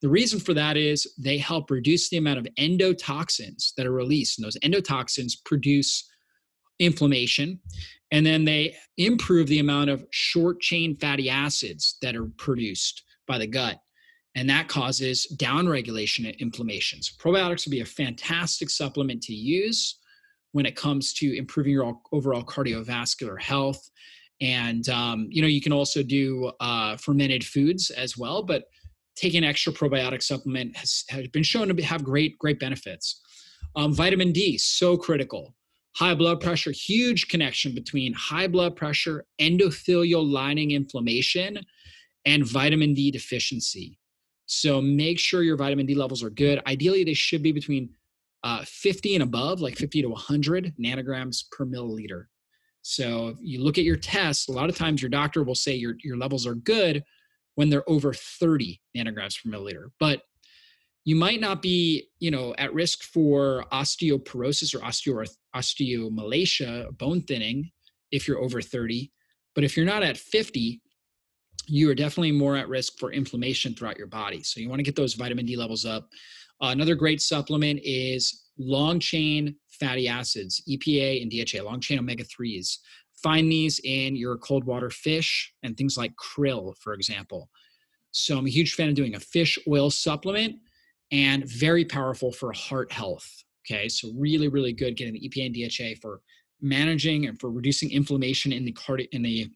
The 0.00 0.08
reason 0.08 0.40
for 0.40 0.54
that 0.54 0.76
is 0.76 1.12
they 1.18 1.38
help 1.38 1.70
reduce 1.70 2.08
the 2.08 2.16
amount 2.16 2.38
of 2.38 2.46
endotoxins 2.58 3.72
that 3.76 3.86
are 3.86 3.92
released, 3.92 4.38
and 4.38 4.44
those 4.44 4.58
endotoxins 4.64 5.34
produce 5.44 6.08
inflammation. 6.78 7.60
And 8.10 8.26
then 8.26 8.44
they 8.44 8.76
improve 8.96 9.46
the 9.46 9.60
amount 9.60 9.90
of 9.90 10.04
short 10.10 10.60
chain 10.60 10.96
fatty 10.96 11.30
acids 11.30 11.96
that 12.02 12.16
are 12.16 12.26
produced 12.36 13.02
by 13.26 13.38
the 13.38 13.46
gut. 13.46 13.78
And 14.34 14.48
that 14.50 14.68
causes 14.68 15.26
downregulation 15.36 16.28
of 16.28 16.34
inflammation. 16.36 17.02
So 17.02 17.12
probiotics 17.18 17.66
would 17.66 17.70
be 17.70 17.80
a 17.80 17.86
fantastic 17.86 18.70
supplement 18.70 19.22
to 19.24 19.34
use 19.34 19.98
when 20.52 20.66
it 20.66 20.76
comes 20.76 21.12
to 21.14 21.36
improving 21.36 21.72
your 21.72 21.98
overall 22.12 22.42
cardiovascular 22.42 23.40
health. 23.40 23.90
And 24.40 24.88
um, 24.88 25.28
you 25.30 25.42
know, 25.42 25.48
you 25.48 25.60
can 25.60 25.72
also 25.72 26.02
do 26.02 26.52
uh, 26.60 26.96
fermented 26.96 27.44
foods 27.44 27.90
as 27.90 28.16
well, 28.16 28.42
but 28.42 28.64
taking 29.16 29.44
extra 29.44 29.72
probiotic 29.72 30.22
supplement 30.22 30.76
has, 30.76 31.04
has 31.10 31.28
been 31.28 31.42
shown 31.42 31.74
to 31.74 31.82
have 31.82 32.02
great 32.02 32.38
great 32.38 32.58
benefits. 32.58 33.20
Um, 33.76 33.94
vitamin 33.94 34.32
D 34.32 34.58
so 34.58 34.96
critical. 34.96 35.54
High 35.94 36.14
blood 36.14 36.40
pressure, 36.40 36.70
huge 36.70 37.28
connection 37.28 37.74
between 37.74 38.14
high 38.14 38.46
blood 38.46 38.76
pressure, 38.76 39.26
endothelial 39.38 40.26
lining 40.26 40.70
inflammation, 40.70 41.58
and 42.24 42.46
vitamin 42.46 42.94
D 42.94 43.10
deficiency. 43.10 43.98
So 44.46 44.80
make 44.80 45.18
sure 45.18 45.42
your 45.42 45.56
vitamin 45.56 45.86
D 45.86 45.94
levels 45.94 46.22
are 46.22 46.30
good. 46.30 46.60
Ideally, 46.66 47.04
they 47.04 47.14
should 47.14 47.42
be 47.42 47.52
between 47.52 47.90
uh, 48.44 48.64
50 48.66 49.14
and 49.14 49.22
above, 49.22 49.60
like 49.60 49.76
50 49.76 50.02
to 50.02 50.08
100 50.08 50.74
nanograms 50.82 51.44
per 51.50 51.64
milliliter. 51.64 52.24
So 52.82 53.28
if 53.28 53.36
you 53.40 53.62
look 53.62 53.78
at 53.78 53.84
your 53.84 53.96
tests, 53.96 54.48
a 54.48 54.52
lot 54.52 54.68
of 54.68 54.76
times 54.76 55.00
your 55.00 55.08
doctor 55.08 55.44
will 55.44 55.54
say 55.54 55.74
your, 55.74 55.94
your 56.02 56.16
levels 56.16 56.46
are 56.46 56.54
good 56.54 57.04
when 57.54 57.70
they're 57.70 57.88
over 57.88 58.12
30 58.12 58.80
nanograms 58.96 59.36
per 59.42 59.50
milliliter. 59.50 59.90
But 60.00 60.22
you 61.04 61.16
might 61.16 61.40
not 61.40 61.62
be, 61.62 62.08
you 62.18 62.30
know, 62.30 62.54
at 62.58 62.74
risk 62.74 63.02
for 63.02 63.64
osteoporosis 63.72 64.74
or 64.74 64.78
osteo 64.80 65.26
osteomalacia, 65.54 66.96
bone 66.96 67.22
thinning, 67.22 67.70
if 68.10 68.28
you're 68.28 68.38
over 68.38 68.60
30. 68.60 69.10
But 69.54 69.64
if 69.64 69.76
you're 69.76 69.86
not 69.86 70.02
at 70.02 70.16
50, 70.16 70.80
you 71.66 71.90
are 71.90 71.94
definitely 71.94 72.32
more 72.32 72.56
at 72.56 72.68
risk 72.68 72.98
for 72.98 73.12
inflammation 73.12 73.74
throughout 73.74 73.98
your 73.98 74.06
body. 74.06 74.42
So 74.42 74.60
you 74.60 74.68
want 74.68 74.80
to 74.80 74.84
get 74.84 74.96
those 74.96 75.14
vitamin 75.14 75.46
D 75.46 75.56
levels 75.56 75.84
up. 75.84 76.08
Uh, 76.62 76.68
another 76.68 76.94
great 76.94 77.20
supplement 77.20 77.80
is 77.82 78.44
long 78.56 79.00
chain 79.00 79.56
fatty 79.80 80.06
acids, 80.06 80.62
EPA 80.68 81.20
and 81.20 81.30
DHA, 81.30 81.64
long 81.64 81.80
chain 81.80 81.98
omega 81.98 82.24
3s. 82.24 82.78
Find 83.20 83.50
these 83.50 83.80
in 83.84 84.14
your 84.14 84.36
cold 84.38 84.64
water 84.64 84.90
fish 84.90 85.52
and 85.64 85.76
things 85.76 85.96
like 85.96 86.12
krill, 86.16 86.76
for 86.78 86.94
example. 86.94 87.50
So 88.12 88.38
I'm 88.38 88.46
a 88.46 88.50
huge 88.50 88.74
fan 88.74 88.88
of 88.88 88.94
doing 88.94 89.16
a 89.16 89.20
fish 89.20 89.58
oil 89.66 89.90
supplement 89.90 90.56
and 91.10 91.44
very 91.46 91.84
powerful 91.84 92.30
for 92.30 92.52
heart 92.52 92.92
health. 92.92 93.28
Okay, 93.64 93.88
so 93.88 94.12
really, 94.16 94.48
really 94.48 94.72
good 94.72 94.96
getting 94.96 95.14
the 95.14 95.28
EPA 95.28 95.46
and 95.46 95.54
DHA 95.54 96.00
for 96.00 96.20
managing 96.60 97.26
and 97.26 97.40
for 97.40 97.50
reducing 97.50 97.90
inflammation 97.90 98.52
in 98.52 98.64
the 98.64 98.72
cardi- 98.72 99.08
in 99.12 99.22
the 99.22 99.50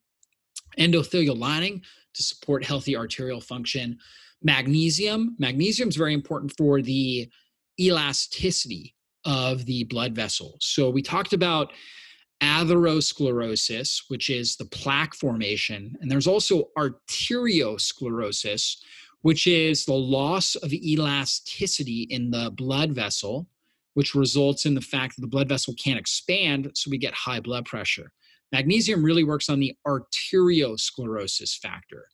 endothelial 0.78 1.38
lining 1.38 1.82
to 2.14 2.22
support 2.22 2.64
healthy 2.64 2.96
arterial 2.96 3.40
function 3.40 3.98
magnesium. 4.46 5.34
Magnesium 5.38 5.88
is 5.88 5.96
very 5.96 6.14
important 6.14 6.56
for 6.56 6.80
the 6.80 7.28
elasticity 7.80 8.94
of 9.24 9.66
the 9.66 9.82
blood 9.84 10.14
vessels. 10.14 10.58
So 10.60 10.88
we 10.88 11.02
talked 11.02 11.32
about 11.32 11.72
atherosclerosis, 12.40 14.02
which 14.06 14.30
is 14.30 14.56
the 14.56 14.66
plaque 14.66 15.14
formation, 15.16 15.96
and 16.00 16.08
there's 16.10 16.28
also 16.28 16.68
arteriosclerosis, 16.78 18.76
which 19.22 19.48
is 19.48 19.84
the 19.84 19.92
loss 19.92 20.54
of 20.54 20.72
elasticity 20.72 22.02
in 22.10 22.30
the 22.30 22.52
blood 22.56 22.92
vessel, 22.92 23.48
which 23.94 24.14
results 24.14 24.64
in 24.64 24.74
the 24.74 24.80
fact 24.80 25.16
that 25.16 25.22
the 25.22 25.26
blood 25.26 25.48
vessel 25.48 25.74
can't 25.74 25.98
expand, 25.98 26.70
so 26.74 26.88
we 26.90 26.98
get 26.98 27.14
high 27.14 27.40
blood 27.40 27.64
pressure. 27.64 28.12
Magnesium 28.52 29.02
really 29.02 29.24
works 29.24 29.48
on 29.48 29.58
the 29.58 29.74
arteriosclerosis 29.84 31.58
factor. 31.58 32.06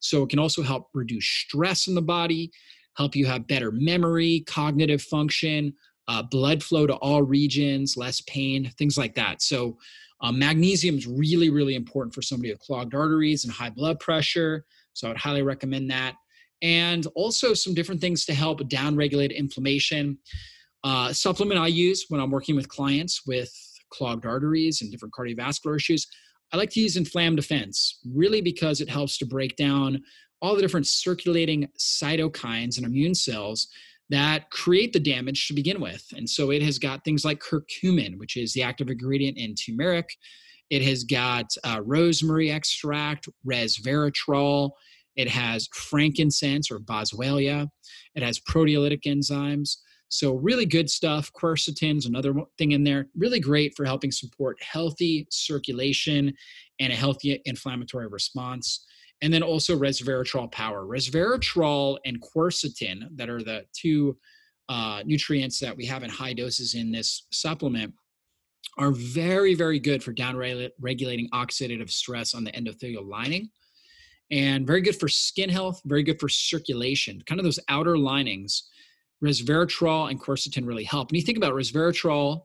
So 0.00 0.22
it 0.22 0.30
can 0.30 0.38
also 0.38 0.62
help 0.62 0.88
reduce 0.94 1.26
stress 1.26 1.86
in 1.86 1.94
the 1.94 2.02
body, 2.02 2.50
help 2.96 3.16
you 3.16 3.26
have 3.26 3.46
better 3.46 3.72
memory, 3.72 4.44
cognitive 4.46 5.02
function, 5.02 5.72
uh, 6.08 6.22
blood 6.22 6.62
flow 6.62 6.86
to 6.86 6.94
all 6.96 7.22
regions, 7.22 7.96
less 7.96 8.20
pain, 8.22 8.70
things 8.78 8.98
like 8.98 9.14
that. 9.14 9.42
So 9.42 9.78
um, 10.20 10.38
magnesium 10.38 10.96
is 10.96 11.06
really, 11.06 11.50
really 11.50 11.74
important 11.74 12.14
for 12.14 12.22
somebody 12.22 12.52
with 12.52 12.60
clogged 12.60 12.94
arteries 12.94 13.44
and 13.44 13.52
high 13.52 13.70
blood 13.70 14.00
pressure. 14.00 14.64
So 14.92 15.08
I 15.08 15.10
would 15.10 15.18
highly 15.18 15.42
recommend 15.42 15.90
that. 15.90 16.14
And 16.62 17.06
also 17.14 17.52
some 17.52 17.74
different 17.74 18.00
things 18.00 18.24
to 18.26 18.34
help 18.34 18.60
downregulate 18.60 19.36
inflammation. 19.36 20.18
Uh, 20.82 21.12
supplement 21.12 21.60
I 21.60 21.66
use 21.66 22.06
when 22.08 22.20
I'm 22.20 22.30
working 22.30 22.56
with 22.56 22.68
clients 22.68 23.26
with 23.26 23.52
clogged 23.90 24.26
arteries 24.26 24.82
and 24.82 24.90
different 24.90 25.14
cardiovascular 25.14 25.76
issues. 25.76 26.06
I 26.52 26.56
like 26.56 26.70
to 26.70 26.80
use 26.80 26.96
Inflam 26.96 27.36
Defense, 27.36 27.98
really 28.14 28.40
because 28.40 28.80
it 28.80 28.88
helps 28.88 29.18
to 29.18 29.26
break 29.26 29.56
down 29.56 30.02
all 30.40 30.54
the 30.54 30.62
different 30.62 30.86
circulating 30.86 31.68
cytokines 31.78 32.76
and 32.76 32.86
immune 32.86 33.14
cells 33.14 33.68
that 34.10 34.50
create 34.50 34.92
the 34.92 35.00
damage 35.00 35.48
to 35.48 35.54
begin 35.54 35.80
with. 35.80 36.04
And 36.14 36.28
so 36.28 36.50
it 36.50 36.62
has 36.62 36.78
got 36.78 37.04
things 37.04 37.24
like 37.24 37.40
curcumin, 37.40 38.18
which 38.18 38.36
is 38.36 38.52
the 38.52 38.62
active 38.62 38.90
ingredient 38.90 39.38
in 39.38 39.54
turmeric. 39.54 40.08
It 40.70 40.82
has 40.82 41.04
got 41.04 41.46
uh, 41.64 41.80
rosemary 41.84 42.50
extract, 42.50 43.28
resveratrol. 43.46 44.70
It 45.16 45.28
has 45.28 45.68
frankincense 45.72 46.70
or 46.70 46.78
boswellia. 46.78 47.68
It 48.14 48.22
has 48.22 48.40
proteolytic 48.40 49.02
enzymes. 49.06 49.76
So, 50.14 50.34
really 50.34 50.64
good 50.64 50.88
stuff. 50.88 51.32
Quercetin's 51.32 52.06
another 52.06 52.34
thing 52.56 52.70
in 52.70 52.84
there. 52.84 53.08
Really 53.16 53.40
great 53.40 53.74
for 53.74 53.84
helping 53.84 54.12
support 54.12 54.56
healthy 54.62 55.26
circulation 55.28 56.32
and 56.78 56.92
a 56.92 56.96
healthy 56.96 57.42
inflammatory 57.46 58.06
response 58.06 58.86
and 59.22 59.32
then 59.32 59.42
also 59.42 59.76
resveratrol 59.76 60.52
power. 60.52 60.84
Resveratrol 60.84 61.98
and 62.04 62.22
quercetin, 62.22 63.08
that 63.16 63.28
are 63.28 63.42
the 63.42 63.64
two 63.72 64.16
uh, 64.68 65.02
nutrients 65.04 65.58
that 65.58 65.76
we 65.76 65.84
have 65.84 66.04
in 66.04 66.10
high 66.10 66.32
doses 66.32 66.74
in 66.74 66.92
this 66.92 67.26
supplement, 67.32 67.92
are 68.78 68.92
very, 68.92 69.54
very 69.54 69.80
good 69.80 70.00
for 70.00 70.12
down 70.12 70.36
regulating 70.36 71.28
oxidative 71.30 71.90
stress 71.90 72.34
on 72.34 72.44
the 72.44 72.52
endothelial 72.52 73.04
lining 73.04 73.50
and 74.30 74.64
very 74.64 74.80
good 74.80 74.96
for 74.96 75.08
skin 75.08 75.50
health, 75.50 75.80
very 75.84 76.04
good 76.04 76.20
for 76.20 76.28
circulation, 76.28 77.20
kind 77.26 77.40
of 77.40 77.44
those 77.44 77.60
outer 77.68 77.98
linings. 77.98 78.70
Resveratrol 79.22 80.10
and 80.10 80.20
quercetin 80.20 80.66
really 80.66 80.84
help. 80.84 81.10
And 81.10 81.16
you 81.16 81.24
think 81.24 81.38
about 81.38 81.54
resveratrol 81.54 82.42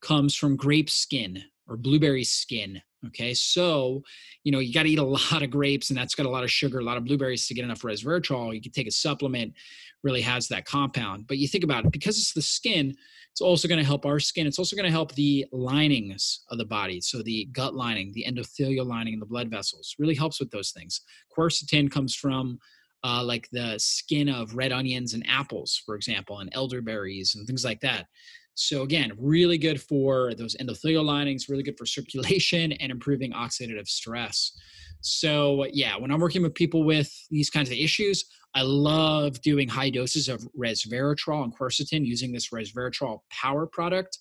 comes 0.00 0.34
from 0.34 0.56
grape 0.56 0.90
skin 0.90 1.42
or 1.68 1.76
blueberry 1.76 2.24
skin. 2.24 2.82
Okay, 3.06 3.34
so 3.34 4.02
you 4.44 4.52
know 4.52 4.60
you 4.60 4.72
got 4.72 4.84
to 4.84 4.88
eat 4.88 4.98
a 4.98 5.02
lot 5.32 5.42
of 5.42 5.50
grapes, 5.50 5.90
and 5.90 5.98
that's 5.98 6.14
got 6.14 6.26
a 6.26 6.30
lot 6.30 6.44
of 6.44 6.50
sugar, 6.50 6.78
a 6.78 6.84
lot 6.84 6.96
of 6.96 7.04
blueberries 7.04 7.46
to 7.48 7.54
get 7.54 7.64
enough 7.64 7.82
resveratrol. 7.82 8.54
You 8.54 8.60
can 8.60 8.72
take 8.72 8.86
a 8.86 8.92
supplement, 8.92 9.54
really 10.02 10.20
has 10.20 10.48
that 10.48 10.64
compound. 10.64 11.26
But 11.26 11.38
you 11.38 11.48
think 11.48 11.64
about 11.64 11.84
it 11.84 11.92
because 11.92 12.16
it's 12.18 12.32
the 12.32 12.42
skin, 12.42 12.94
it's 13.32 13.40
also 13.40 13.66
going 13.66 13.80
to 13.80 13.86
help 13.86 14.04
our 14.04 14.20
skin. 14.20 14.46
It's 14.46 14.58
also 14.58 14.76
going 14.76 14.86
to 14.86 14.92
help 14.92 15.14
the 15.14 15.46
linings 15.52 16.44
of 16.50 16.58
the 16.58 16.64
body, 16.64 17.00
so 17.00 17.22
the 17.22 17.46
gut 17.52 17.74
lining, 17.74 18.12
the 18.12 18.26
endothelial 18.28 18.86
lining, 18.86 19.14
and 19.14 19.22
the 19.22 19.26
blood 19.26 19.50
vessels. 19.50 19.96
Really 19.98 20.14
helps 20.14 20.38
with 20.38 20.50
those 20.50 20.70
things. 20.70 21.00
Quercetin 21.36 21.90
comes 21.90 22.14
from 22.14 22.58
uh, 23.04 23.22
like 23.24 23.48
the 23.50 23.74
skin 23.78 24.28
of 24.28 24.54
red 24.54 24.72
onions 24.72 25.14
and 25.14 25.24
apples, 25.28 25.80
for 25.84 25.94
example, 25.94 26.38
and 26.38 26.50
elderberries 26.52 27.34
and 27.34 27.46
things 27.46 27.64
like 27.64 27.80
that. 27.80 28.06
So 28.54 28.82
again, 28.82 29.12
really 29.18 29.56
good 29.56 29.80
for 29.80 30.34
those 30.34 30.56
endothelial 30.56 31.04
linings, 31.04 31.48
really 31.48 31.62
good 31.62 31.78
for 31.78 31.86
circulation 31.96 32.72
and 32.72 32.92
improving 32.92 33.32
oxidative 33.32 33.88
stress. 33.88 34.52
So 35.00 35.66
yeah, 35.72 35.96
when 35.96 36.10
I'm 36.10 36.20
working 36.20 36.42
with 36.42 36.54
people 36.54 36.84
with 36.84 37.12
these 37.30 37.50
kinds 37.50 37.70
of 37.70 37.76
issues, 37.76 38.24
I 38.54 38.62
love 38.62 39.40
doing 39.40 39.68
high 39.68 39.90
doses 39.90 40.28
of 40.28 40.46
resveratrol 40.58 41.42
and 41.42 41.56
quercetin 41.56 42.04
using 42.04 42.32
this 42.32 42.50
resveratrol 42.50 43.20
power 43.30 43.66
product, 43.66 44.18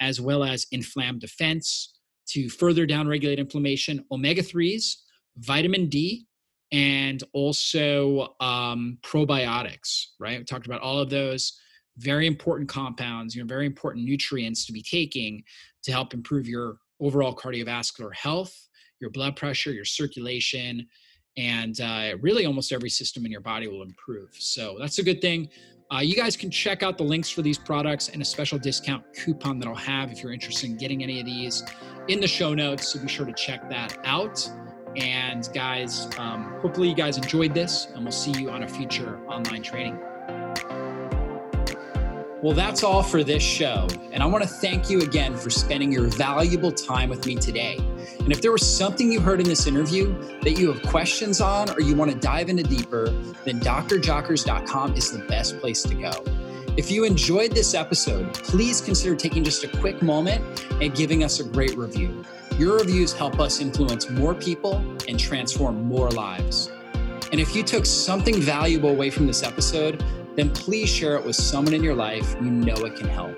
as 0.00 0.20
well 0.20 0.42
as 0.42 0.66
inflam 0.74 1.18
defense 1.18 1.94
to 2.30 2.48
further 2.48 2.86
downregulate 2.86 3.38
inflammation, 3.38 4.04
omega 4.10 4.42
3s, 4.42 4.96
vitamin 5.38 5.88
D, 5.88 6.26
and 6.72 7.22
also 7.32 8.34
um, 8.40 8.98
probiotics, 9.02 10.06
right? 10.18 10.38
We 10.38 10.44
talked 10.44 10.66
about 10.66 10.80
all 10.80 10.98
of 10.98 11.10
those 11.10 11.58
very 11.96 12.26
important 12.26 12.68
compounds, 12.68 13.34
you 13.34 13.42
know, 13.42 13.46
very 13.46 13.66
important 13.66 14.04
nutrients 14.04 14.66
to 14.66 14.72
be 14.72 14.82
taking 14.82 15.42
to 15.82 15.92
help 15.92 16.14
improve 16.14 16.46
your 16.46 16.76
overall 17.00 17.34
cardiovascular 17.34 18.14
health, 18.14 18.54
your 19.00 19.10
blood 19.10 19.36
pressure, 19.36 19.72
your 19.72 19.84
circulation, 19.84 20.86
and 21.36 21.80
uh, 21.80 22.12
really 22.20 22.46
almost 22.46 22.72
every 22.72 22.90
system 22.90 23.24
in 23.24 23.32
your 23.32 23.40
body 23.40 23.68
will 23.68 23.82
improve. 23.82 24.30
So 24.32 24.76
that's 24.78 24.98
a 24.98 25.02
good 25.02 25.20
thing. 25.20 25.48
Uh, 25.90 26.00
you 26.00 26.14
guys 26.14 26.36
can 26.36 26.50
check 26.50 26.82
out 26.82 26.98
the 26.98 27.04
links 27.04 27.30
for 27.30 27.40
these 27.40 27.56
products 27.56 28.08
and 28.08 28.20
a 28.20 28.24
special 28.24 28.58
discount 28.58 29.02
coupon 29.14 29.58
that 29.58 29.66
I'll 29.66 29.74
have 29.74 30.12
if 30.12 30.22
you're 30.22 30.32
interested 30.32 30.68
in 30.68 30.76
getting 30.76 31.02
any 31.02 31.18
of 31.20 31.24
these 31.24 31.64
in 32.08 32.20
the 32.20 32.26
show 32.26 32.52
notes. 32.52 32.88
So 32.88 33.00
be 33.00 33.08
sure 33.08 33.24
to 33.24 33.32
check 33.32 33.70
that 33.70 33.96
out. 34.04 34.50
And 34.96 35.48
guys, 35.52 36.08
um, 36.18 36.54
hopefully 36.60 36.88
you 36.88 36.94
guys 36.94 37.16
enjoyed 37.16 37.54
this, 37.54 37.88
and 37.94 38.02
we'll 38.02 38.12
see 38.12 38.32
you 38.32 38.50
on 38.50 38.62
a 38.62 38.68
future 38.68 39.18
online 39.28 39.62
training. 39.62 39.98
Well, 42.40 42.54
that's 42.54 42.84
all 42.84 43.02
for 43.02 43.24
this 43.24 43.42
show. 43.42 43.88
And 44.12 44.22
I 44.22 44.26
want 44.26 44.44
to 44.44 44.48
thank 44.48 44.88
you 44.88 45.00
again 45.00 45.36
for 45.36 45.50
spending 45.50 45.90
your 45.90 46.06
valuable 46.06 46.70
time 46.70 47.08
with 47.08 47.26
me 47.26 47.34
today. 47.34 47.78
And 48.20 48.30
if 48.30 48.40
there 48.40 48.52
was 48.52 48.64
something 48.64 49.10
you 49.10 49.20
heard 49.20 49.40
in 49.40 49.48
this 49.48 49.66
interview 49.66 50.16
that 50.42 50.52
you 50.52 50.72
have 50.72 50.80
questions 50.84 51.40
on 51.40 51.68
or 51.70 51.80
you 51.80 51.96
want 51.96 52.12
to 52.12 52.16
dive 52.16 52.48
into 52.48 52.62
deeper, 52.62 53.10
then 53.44 53.58
drjockers.com 53.58 54.94
is 54.94 55.10
the 55.10 55.18
best 55.24 55.58
place 55.58 55.82
to 55.82 55.94
go. 55.96 56.12
If 56.76 56.92
you 56.92 57.02
enjoyed 57.02 57.50
this 57.50 57.74
episode, 57.74 58.32
please 58.34 58.80
consider 58.80 59.16
taking 59.16 59.42
just 59.42 59.64
a 59.64 59.68
quick 59.68 60.00
moment 60.00 60.64
and 60.80 60.94
giving 60.94 61.24
us 61.24 61.40
a 61.40 61.44
great 61.44 61.76
review. 61.76 62.24
Your 62.58 62.78
reviews 62.78 63.12
help 63.12 63.38
us 63.38 63.60
influence 63.60 64.10
more 64.10 64.34
people 64.34 64.84
and 65.06 65.18
transform 65.18 65.84
more 65.84 66.10
lives. 66.10 66.72
And 67.30 67.40
if 67.40 67.54
you 67.54 67.62
took 67.62 67.86
something 67.86 68.40
valuable 68.40 68.88
away 68.88 69.10
from 69.10 69.28
this 69.28 69.44
episode, 69.44 70.04
then 70.34 70.50
please 70.50 70.88
share 70.88 71.14
it 71.14 71.24
with 71.24 71.36
someone 71.36 71.72
in 71.72 71.84
your 71.84 71.94
life 71.94 72.34
you 72.40 72.50
know 72.50 72.74
it 72.74 72.96
can 72.96 73.08
help. 73.08 73.36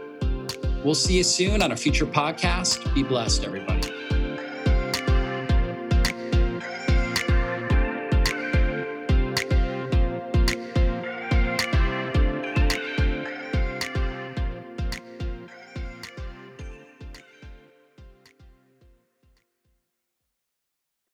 We'll 0.82 0.94
see 0.94 1.18
you 1.18 1.22
soon 1.22 1.60
on 1.60 1.72
a 1.72 1.76
future 1.76 2.06
podcast. 2.06 2.94
Be 2.94 3.02
blessed, 3.02 3.44
everybody. 3.44 3.99